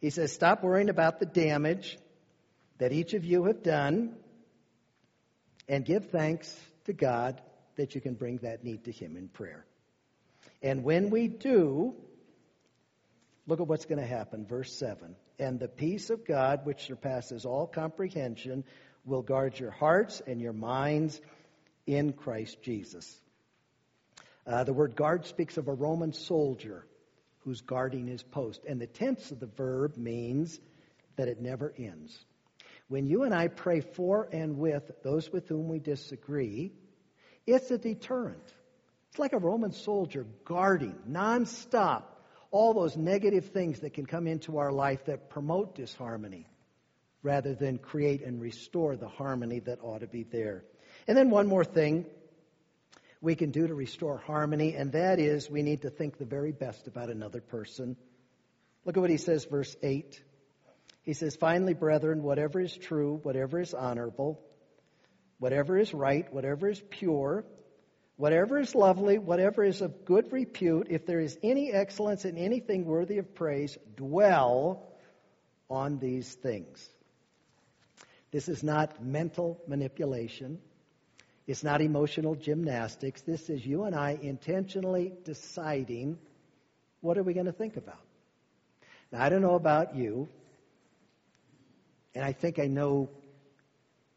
He 0.00 0.10
says, 0.10 0.32
stop 0.32 0.62
worrying 0.62 0.88
about 0.88 1.18
the 1.18 1.26
damage 1.26 1.98
that 2.78 2.92
each 2.92 3.12
of 3.14 3.24
you 3.24 3.46
have 3.46 3.64
done 3.64 4.14
and 5.68 5.84
give 5.84 6.10
thanks 6.10 6.56
to 6.84 6.92
God 6.92 7.42
that 7.74 7.96
you 7.96 8.00
can 8.00 8.14
bring 8.14 8.38
that 8.38 8.62
need 8.62 8.84
to 8.84 8.92
Him 8.92 9.16
in 9.16 9.26
prayer. 9.26 9.66
And 10.62 10.84
when 10.84 11.10
we 11.10 11.26
do, 11.26 11.96
look 13.48 13.60
at 13.60 13.66
what's 13.66 13.86
going 13.86 14.00
to 14.00 14.06
happen. 14.06 14.46
Verse 14.46 14.72
7 14.78 15.16
And 15.40 15.58
the 15.58 15.68
peace 15.68 16.10
of 16.10 16.26
God, 16.26 16.66
which 16.66 16.84
surpasses 16.84 17.46
all 17.46 17.66
comprehension, 17.66 18.62
will 19.06 19.22
guard 19.22 19.58
your 19.58 19.70
hearts 19.70 20.20
and 20.26 20.38
your 20.38 20.52
minds 20.52 21.18
in 21.86 22.12
Christ 22.12 22.62
Jesus. 22.62 23.18
Uh, 24.46 24.64
the 24.64 24.74
word 24.74 24.94
guard 24.94 25.24
speaks 25.24 25.56
of 25.56 25.66
a 25.66 25.72
Roman 25.72 26.12
soldier 26.12 26.86
who's 27.38 27.62
guarding 27.62 28.06
his 28.06 28.22
post. 28.22 28.60
And 28.68 28.78
the 28.78 28.86
tense 28.86 29.30
of 29.30 29.40
the 29.40 29.46
verb 29.46 29.96
means 29.96 30.60
that 31.16 31.28
it 31.28 31.40
never 31.40 31.72
ends. 31.78 32.22
When 32.88 33.06
you 33.06 33.22
and 33.22 33.32
I 33.32 33.48
pray 33.48 33.80
for 33.80 34.28
and 34.30 34.58
with 34.58 34.90
those 35.02 35.32
with 35.32 35.48
whom 35.48 35.68
we 35.68 35.78
disagree, 35.78 36.72
it's 37.46 37.70
a 37.70 37.78
deterrent. 37.78 38.52
It's 39.08 39.18
like 39.18 39.32
a 39.32 39.38
Roman 39.38 39.72
soldier 39.72 40.26
guarding 40.44 40.96
nonstop 41.08 42.02
all 42.50 42.74
those 42.74 42.96
negative 42.96 43.46
things 43.50 43.80
that 43.80 43.94
can 43.94 44.06
come 44.06 44.26
into 44.26 44.58
our 44.58 44.72
life 44.72 45.04
that 45.06 45.30
promote 45.30 45.74
disharmony 45.74 46.46
rather 47.22 47.54
than 47.54 47.78
create 47.78 48.22
and 48.22 48.40
restore 48.40 48.96
the 48.96 49.08
harmony 49.08 49.60
that 49.60 49.78
ought 49.82 50.00
to 50.00 50.06
be 50.06 50.24
there. 50.24 50.64
And 51.06 51.16
then 51.16 51.30
one 51.30 51.46
more 51.46 51.64
thing 51.64 52.06
we 53.20 53.34
can 53.34 53.50
do 53.50 53.66
to 53.66 53.74
restore 53.74 54.18
harmony, 54.18 54.74
and 54.74 54.92
that 54.92 55.18
is 55.18 55.50
we 55.50 55.62
need 55.62 55.82
to 55.82 55.90
think 55.90 56.16
the 56.16 56.24
very 56.24 56.52
best 56.52 56.86
about 56.86 57.10
another 57.10 57.40
person. 57.40 57.96
Look 58.84 58.96
at 58.96 59.00
what 59.00 59.10
he 59.10 59.18
says, 59.18 59.44
verse 59.44 59.76
8. 59.82 60.22
He 61.02 61.12
says, 61.12 61.36
Finally, 61.36 61.74
brethren, 61.74 62.22
whatever 62.22 62.60
is 62.60 62.74
true, 62.74 63.20
whatever 63.22 63.60
is 63.60 63.74
honorable, 63.74 64.40
whatever 65.38 65.78
is 65.78 65.92
right, 65.92 66.32
whatever 66.32 66.70
is 66.70 66.82
pure, 66.90 67.44
whatever 68.20 68.60
is 68.60 68.74
lovely, 68.74 69.16
whatever 69.16 69.64
is 69.64 69.80
of 69.80 70.04
good 70.04 70.30
repute, 70.30 70.88
if 70.90 71.06
there 71.06 71.20
is 71.20 71.38
any 71.42 71.72
excellence 71.72 72.26
in 72.26 72.36
anything 72.36 72.84
worthy 72.84 73.16
of 73.16 73.34
praise, 73.34 73.78
dwell 73.96 74.86
on 75.70 75.98
these 75.98 76.34
things. 76.34 76.86
This 78.30 78.50
is 78.50 78.62
not 78.62 79.02
mental 79.02 79.58
manipulation. 79.66 80.58
It's 81.46 81.64
not 81.64 81.80
emotional 81.80 82.34
gymnastics. 82.34 83.22
This 83.22 83.48
is 83.48 83.64
you 83.64 83.84
and 83.84 83.96
I 83.96 84.18
intentionally 84.20 85.14
deciding 85.24 86.18
what 87.00 87.16
are 87.16 87.22
we 87.22 87.32
going 87.32 87.46
to 87.46 87.52
think 87.52 87.78
about. 87.78 88.04
Now, 89.10 89.22
I 89.22 89.30
don't 89.30 89.40
know 89.40 89.54
about 89.54 89.96
you, 89.96 90.28
and 92.14 92.22
I 92.22 92.32
think 92.32 92.58
I 92.58 92.66
know 92.66 93.08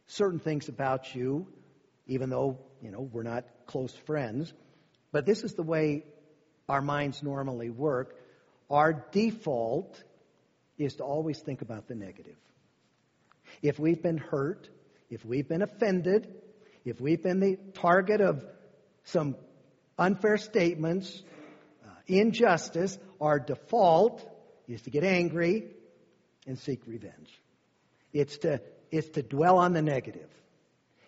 certain 0.07 0.39
things 0.39 0.67
about 0.67 1.15
you, 1.15 1.47
even 2.05 2.29
though, 2.29 2.59
you 2.84 2.91
know, 2.91 3.10
we're 3.12 3.24
not 3.24 3.46
close 3.65 3.93
friends. 4.06 4.54
But 5.12 5.26
this 5.26 5.43
is 5.43 5.54
the 5.54 5.63
way 5.63 6.04
our 6.67 6.82
minds 6.82 7.24
normally 7.24 7.69
work. 7.69 8.15
Our 8.69 9.06
default 9.12 10.02
is 10.78 10.96
to 10.96 11.04
always 11.04 11.39
think 11.39 11.62
about 11.62 11.88
the 11.88 11.96
negative. 11.96 12.36
If 13.62 13.80
we've 13.80 14.02
been 14.02 14.17
hurt, 14.17 14.69
if 15.10 15.26
we've 15.26 15.48
been 15.48 15.62
offended, 15.62 16.28
if 16.84 17.00
we've 17.00 17.22
been 17.22 17.39
the 17.39 17.58
target 17.76 18.19
of 18.19 18.43
some 19.06 19.36
unfair 19.98 20.38
statements, 20.38 21.22
uh, 21.86 21.89
injustice, 22.08 22.98
our 23.22 23.39
default 23.39 24.28
is 24.67 24.82
to 24.82 24.89
get 24.89 25.04
angry 25.04 25.67
and 26.48 26.60
seek 26.60 26.82
revenge. 26.86 27.30
It's 28.12 28.39
to, 28.39 28.60
it's 28.91 29.10
to 29.10 29.22
dwell 29.22 29.58
on 29.58 29.74
the 29.74 29.82
negative. 29.82 30.30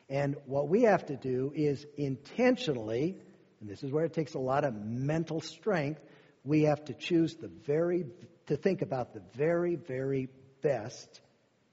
And 0.09 0.35
what 0.45 0.67
we 0.67 0.83
have 0.83 1.05
to 1.07 1.15
do 1.15 1.51
is 1.55 1.85
intentionally, 1.97 3.17
and 3.59 3.69
this 3.69 3.83
is 3.83 3.91
where 3.91 4.05
it 4.05 4.13
takes 4.13 4.35
a 4.35 4.39
lot 4.39 4.63
of 4.63 4.75
mental 4.75 5.41
strength, 5.41 6.01
we 6.43 6.63
have 6.63 6.85
to 6.85 6.93
choose 6.93 7.35
the 7.35 7.47
very, 7.47 8.05
to 8.47 8.55
think 8.55 8.81
about 8.81 9.13
the 9.13 9.21
very, 9.35 9.75
very 9.75 10.29
best 10.61 11.21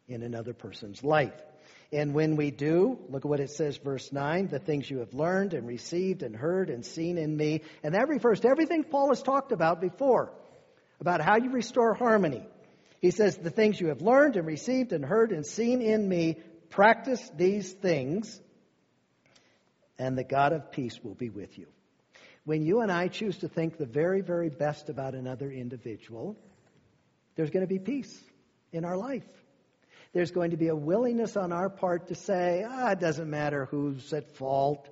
in 0.09 0.23
another 0.23 0.55
person's 0.55 1.05
life. 1.05 1.35
And 1.93 2.15
when 2.15 2.37
we 2.37 2.51
do, 2.51 2.99
look 3.11 3.27
at 3.27 3.29
what 3.29 3.41
it 3.41 3.51
says, 3.51 3.77
verse 3.77 4.11
9, 4.13 4.49
the 4.49 4.59
things 4.59 4.91
you 4.91 5.01
have 5.01 5.13
learned 5.13 5.53
and 5.53 5.69
received 5.69 6.23
and 6.23 6.35
heard 6.35 6.71
and 6.71 6.87
seen 6.87 7.19
in 7.19 7.37
me. 7.37 7.61
And 7.83 7.95
that 7.95 8.09
refers 8.09 8.41
to 8.41 8.49
everything 8.49 8.85
Paul 8.85 9.11
has 9.11 9.23
talked 9.23 9.53
about 9.53 9.83
before, 9.83 10.33
about 11.01 11.21
how 11.21 11.37
you 11.37 11.51
restore 11.51 11.93
harmony. 11.93 12.47
He 13.03 13.11
says, 13.11 13.37
the 13.37 13.51
things 13.51 13.79
you 13.79 13.89
have 13.89 14.01
learned 14.01 14.37
and 14.37 14.47
received 14.47 14.93
and 14.93 15.05
heard 15.05 15.33
and 15.33 15.45
seen 15.45 15.83
in 15.83 16.09
me, 16.09 16.39
practice 16.73 17.31
these 17.37 17.71
things, 17.73 18.41
and 19.99 20.19
the 20.19 20.25
God 20.25 20.53
of 20.53 20.73
peace 20.73 20.99
will 21.03 21.15
be 21.15 21.29
with 21.29 21.57
you. 21.57 21.67
When 22.45 22.63
you 22.63 22.81
and 22.81 22.91
I 22.91 23.07
choose 23.07 23.39
to 23.39 23.49
think 23.49 23.77
the 23.77 23.87
very, 23.87 24.21
very 24.21 24.49
best 24.49 24.89
about 24.89 25.15
another 25.15 25.51
individual, 25.51 26.37
there's 27.37 27.51
going 27.51 27.65
to 27.65 27.73
be 27.73 27.79
peace 27.79 28.13
in 28.73 28.85
our 28.85 28.97
life. 28.97 29.23
There's 30.13 30.33
going 30.33 30.51
to 30.51 30.57
be 30.57 30.69
a 30.69 30.77
willingness 30.77 31.37
on 31.37 31.53
our 31.53 31.71
part 31.71 32.09
to 32.09 32.15
say, 32.15 32.65
ah, 32.69 32.91
it 32.91 33.01
doesn't 33.01 33.31
matter 33.31 33.67
who's 33.67 34.13
at 34.13 34.35
fault. 34.37 34.89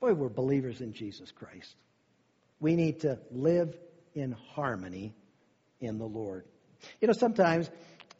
Boy, 0.00 0.12
we're 0.12 0.28
believers 0.28 0.80
in 0.80 0.92
Jesus 0.92 1.32
Christ. 1.32 1.74
We 2.60 2.76
need 2.76 3.00
to 3.00 3.18
live 3.30 3.76
in 4.14 4.36
harmony 4.54 5.14
in 5.80 5.98
the 5.98 6.06
Lord. 6.06 6.44
You 7.00 7.08
know, 7.08 7.14
sometimes, 7.14 7.70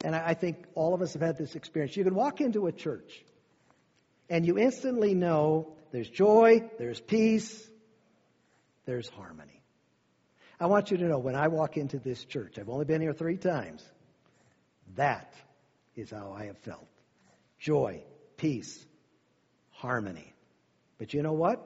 and 0.03 0.15
I 0.15 0.33
think 0.33 0.65
all 0.75 0.93
of 0.93 1.01
us 1.01 1.13
have 1.13 1.21
had 1.21 1.37
this 1.37 1.55
experience, 1.55 1.95
you 1.97 2.03
can 2.03 2.15
walk 2.15 2.41
into 2.41 2.67
a 2.67 2.71
church 2.71 3.23
and 4.29 4.45
you 4.45 4.57
instantly 4.57 5.13
know 5.13 5.73
there's 5.91 6.09
joy, 6.09 6.69
there's 6.77 7.01
peace, 7.01 7.67
there's 8.85 9.09
harmony. 9.09 9.61
I 10.59 10.67
want 10.67 10.91
you 10.91 10.97
to 10.97 11.05
know 11.05 11.19
when 11.19 11.35
I 11.35 11.47
walk 11.47 11.77
into 11.77 11.99
this 11.99 12.23
church, 12.25 12.59
I've 12.59 12.69
only 12.69 12.85
been 12.85 13.01
here 13.01 13.13
three 13.13 13.37
times, 13.37 13.83
that 14.95 15.33
is 15.95 16.11
how 16.11 16.35
I 16.37 16.45
have 16.45 16.57
felt. 16.59 16.87
Joy, 17.59 18.03
peace, 18.37 18.85
harmony. 19.71 20.33
But 20.97 21.13
you 21.13 21.23
know 21.23 21.33
what? 21.33 21.65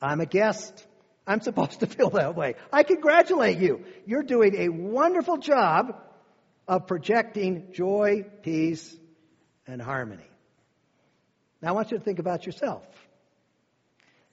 I'm 0.00 0.20
a 0.20 0.26
guest. 0.26 0.86
I'm 1.26 1.40
supposed 1.40 1.80
to 1.80 1.86
feel 1.86 2.10
that 2.10 2.34
way. 2.34 2.54
I 2.72 2.82
congratulate 2.82 3.58
you. 3.58 3.84
You're 4.06 4.22
doing 4.22 4.56
a 4.56 4.68
wonderful 4.68 5.38
job 5.38 6.02
of 6.68 6.86
projecting 6.86 7.72
joy, 7.72 8.24
peace, 8.42 8.94
and 9.66 9.80
harmony. 9.80 10.28
Now 11.60 11.70
I 11.70 11.72
want 11.72 11.90
you 11.90 11.98
to 11.98 12.04
think 12.04 12.18
about 12.18 12.46
yourself. 12.46 12.84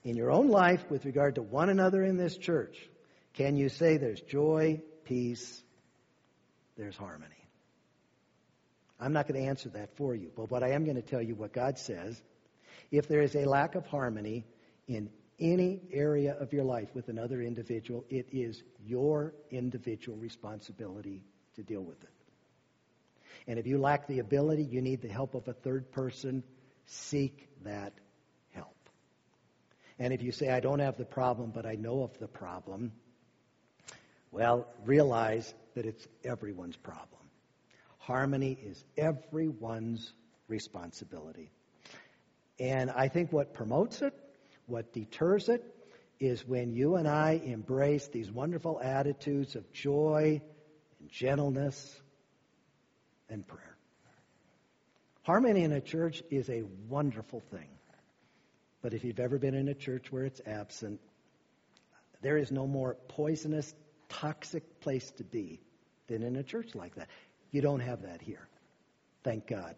In 0.02 0.16
your 0.16 0.30
own 0.30 0.48
life, 0.48 0.82
with 0.90 1.04
regard 1.04 1.34
to 1.34 1.42
one 1.42 1.68
another 1.68 2.02
in 2.02 2.16
this 2.16 2.36
church, 2.36 2.76
can 3.34 3.56
you 3.56 3.68
say 3.68 3.96
there's 3.96 4.20
joy, 4.20 4.80
peace, 5.04 5.62
there's 6.76 6.96
harmony? 6.96 7.34
I'm 8.98 9.12
not 9.12 9.28
going 9.28 9.40
to 9.42 9.48
answer 9.48 9.68
that 9.70 9.96
for 9.96 10.14
you, 10.14 10.30
but 10.34 10.50
what 10.50 10.62
I 10.62 10.70
am 10.70 10.84
going 10.84 10.96
to 10.96 11.02
tell 11.02 11.22
you 11.22 11.34
what 11.34 11.52
God 11.52 11.78
says. 11.78 12.20
If 12.90 13.08
there 13.08 13.22
is 13.22 13.34
a 13.34 13.44
lack 13.44 13.74
of 13.74 13.86
harmony 13.86 14.44
in 14.88 15.10
any 15.38 15.80
area 15.92 16.36
of 16.38 16.52
your 16.52 16.64
life 16.64 16.88
with 16.94 17.08
another 17.08 17.40
individual, 17.40 18.04
it 18.10 18.26
is 18.32 18.62
your 18.84 19.34
individual 19.50 20.18
responsibility 20.18 21.22
to 21.56 21.62
deal 21.62 21.82
with 21.82 22.02
it. 22.02 22.10
And 23.50 23.58
if 23.58 23.66
you 23.66 23.78
lack 23.78 24.06
the 24.06 24.20
ability, 24.20 24.62
you 24.62 24.80
need 24.80 25.02
the 25.02 25.08
help 25.08 25.34
of 25.34 25.48
a 25.48 25.52
third 25.52 25.90
person, 25.90 26.44
seek 26.86 27.48
that 27.64 27.92
help. 28.54 28.76
And 29.98 30.12
if 30.12 30.22
you 30.22 30.30
say, 30.30 30.50
I 30.50 30.60
don't 30.60 30.78
have 30.78 30.96
the 30.96 31.04
problem, 31.04 31.50
but 31.52 31.66
I 31.66 31.74
know 31.74 32.04
of 32.04 32.16
the 32.20 32.28
problem, 32.28 32.92
well, 34.30 34.68
realize 34.84 35.52
that 35.74 35.84
it's 35.84 36.06
everyone's 36.22 36.76
problem. 36.76 37.22
Harmony 37.98 38.52
is 38.52 38.84
everyone's 38.96 40.12
responsibility. 40.46 41.50
And 42.60 42.88
I 42.88 43.08
think 43.08 43.32
what 43.32 43.52
promotes 43.52 44.00
it, 44.00 44.14
what 44.66 44.92
deters 44.92 45.48
it, 45.48 45.64
is 46.20 46.46
when 46.46 46.72
you 46.72 46.94
and 46.94 47.08
I 47.08 47.32
embrace 47.44 48.06
these 48.06 48.30
wonderful 48.30 48.80
attitudes 48.80 49.56
of 49.56 49.72
joy 49.72 50.40
and 51.00 51.10
gentleness 51.10 52.00
and 53.30 53.46
prayer. 53.46 53.76
Harmony 55.22 55.62
in 55.62 55.72
a 55.72 55.80
church 55.80 56.22
is 56.30 56.48
a 56.50 56.64
wonderful 56.88 57.40
thing. 57.50 57.68
But 58.82 58.94
if 58.94 59.04
you've 59.04 59.20
ever 59.20 59.38
been 59.38 59.54
in 59.54 59.68
a 59.68 59.74
church 59.74 60.10
where 60.10 60.24
it's 60.24 60.40
absent, 60.46 61.00
there 62.22 62.36
is 62.36 62.50
no 62.50 62.66
more 62.66 62.96
poisonous, 63.08 63.74
toxic 64.08 64.80
place 64.80 65.10
to 65.12 65.24
be 65.24 65.60
than 66.08 66.22
in 66.22 66.36
a 66.36 66.42
church 66.42 66.74
like 66.74 66.94
that. 66.96 67.08
You 67.50 67.60
don't 67.60 67.80
have 67.80 68.02
that 68.02 68.20
here. 68.20 68.48
Thank 69.22 69.46
God. 69.46 69.74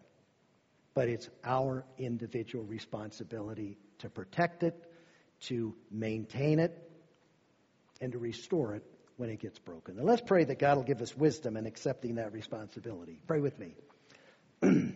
But 0.94 1.08
it's 1.08 1.28
our 1.44 1.84
individual 1.98 2.64
responsibility 2.64 3.78
to 3.98 4.08
protect 4.08 4.62
it, 4.62 4.74
to 5.42 5.74
maintain 5.90 6.58
it, 6.58 6.90
and 8.00 8.12
to 8.12 8.18
restore 8.18 8.74
it 8.74 8.84
when 9.16 9.30
it 9.30 9.40
gets 9.40 9.58
broken. 9.58 9.98
And 9.98 10.06
let's 10.06 10.22
pray 10.22 10.44
that 10.44 10.58
God 10.58 10.76
will 10.76 10.84
give 10.84 11.00
us 11.02 11.16
wisdom 11.16 11.56
in 11.56 11.66
accepting 11.66 12.16
that 12.16 12.32
responsibility. 12.32 13.20
Pray 13.26 13.40
with 13.40 13.58
me. 13.58 13.74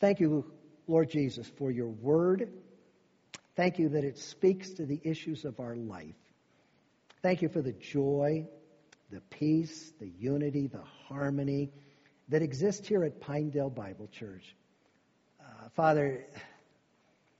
Thank 0.00 0.20
you, 0.20 0.50
Lord 0.86 1.10
Jesus, 1.10 1.50
for 1.58 1.70
your 1.70 1.88
word. 1.88 2.50
Thank 3.56 3.78
you 3.78 3.90
that 3.90 4.04
it 4.04 4.18
speaks 4.18 4.70
to 4.74 4.86
the 4.86 5.00
issues 5.02 5.44
of 5.44 5.60
our 5.60 5.76
life. 5.76 6.14
Thank 7.22 7.42
you 7.42 7.48
for 7.48 7.60
the 7.60 7.72
joy 7.72 8.46
the 9.10 9.20
peace, 9.22 9.92
the 10.00 10.08
unity, 10.18 10.68
the 10.68 10.82
harmony 11.08 11.70
that 12.28 12.42
exists 12.42 12.86
here 12.86 13.04
at 13.04 13.20
Pinedale 13.20 13.70
Bible 13.70 14.08
Church. 14.12 14.54
Uh, 15.40 15.68
Father, 15.74 16.26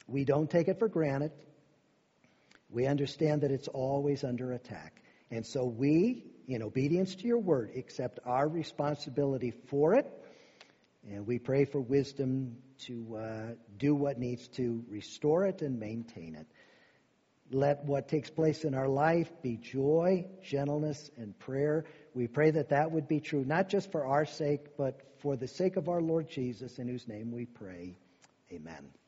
we 0.09 0.25
don't 0.25 0.51
take 0.51 0.69
it 0.69 0.79
for 0.79 0.89
granted. 0.89 1.31
We 2.73 2.87
understand 2.87 3.43
that 3.43 3.51
it's 3.51 3.69
always 3.69 4.25
under 4.25 4.53
attack. 4.53 5.03
And 5.31 5.47
so 5.47 5.65
we, 5.65 6.25
in 6.49 6.63
obedience 6.63 7.15
to 7.17 7.27
your 7.27 7.39
word, 7.39 7.73
accept 7.77 8.21
our 8.25 8.49
responsibility 8.49 9.53
for 9.69 9.95
it. 9.95 10.07
And 11.09 11.27
we 11.27 11.39
pray 11.39 11.65
for 11.65 11.81
wisdom 11.81 12.57
to 12.87 13.17
uh, 13.17 13.55
do 13.79 13.95
what 13.95 14.19
needs 14.19 14.49
to 14.49 14.85
restore 14.89 15.47
it 15.47 15.63
and 15.63 15.79
maintain 15.79 16.35
it. 16.35 16.47
Let 17.53 17.85
what 17.85 18.09
takes 18.09 18.31
place 18.31 18.65
in 18.65 18.75
our 18.75 18.89
life 18.89 19.31
be 19.43 19.57
joy, 19.57 20.27
gentleness, 20.43 21.11
and 21.17 21.37
prayer. 21.39 21.85
We 22.15 22.29
pray 22.29 22.53
that 22.53 22.69
that 22.69 22.93
would 22.93 23.09
be 23.09 23.21
true, 23.21 23.45
not 23.45 23.69
just 23.69 23.91
for 23.91 24.07
our 24.07 24.25
sake, 24.25 24.77
but 24.77 25.01
for 25.19 25.37
the 25.37 25.49
sake 25.49 25.77
of 25.77 25.89
our 25.89 26.01
Lord 26.01 26.29
Jesus, 26.29 26.79
in 26.79 26.87
whose 26.87 27.09
name 27.09 27.33
we 27.33 27.47
pray. 27.47 27.97
Amen. 28.53 29.00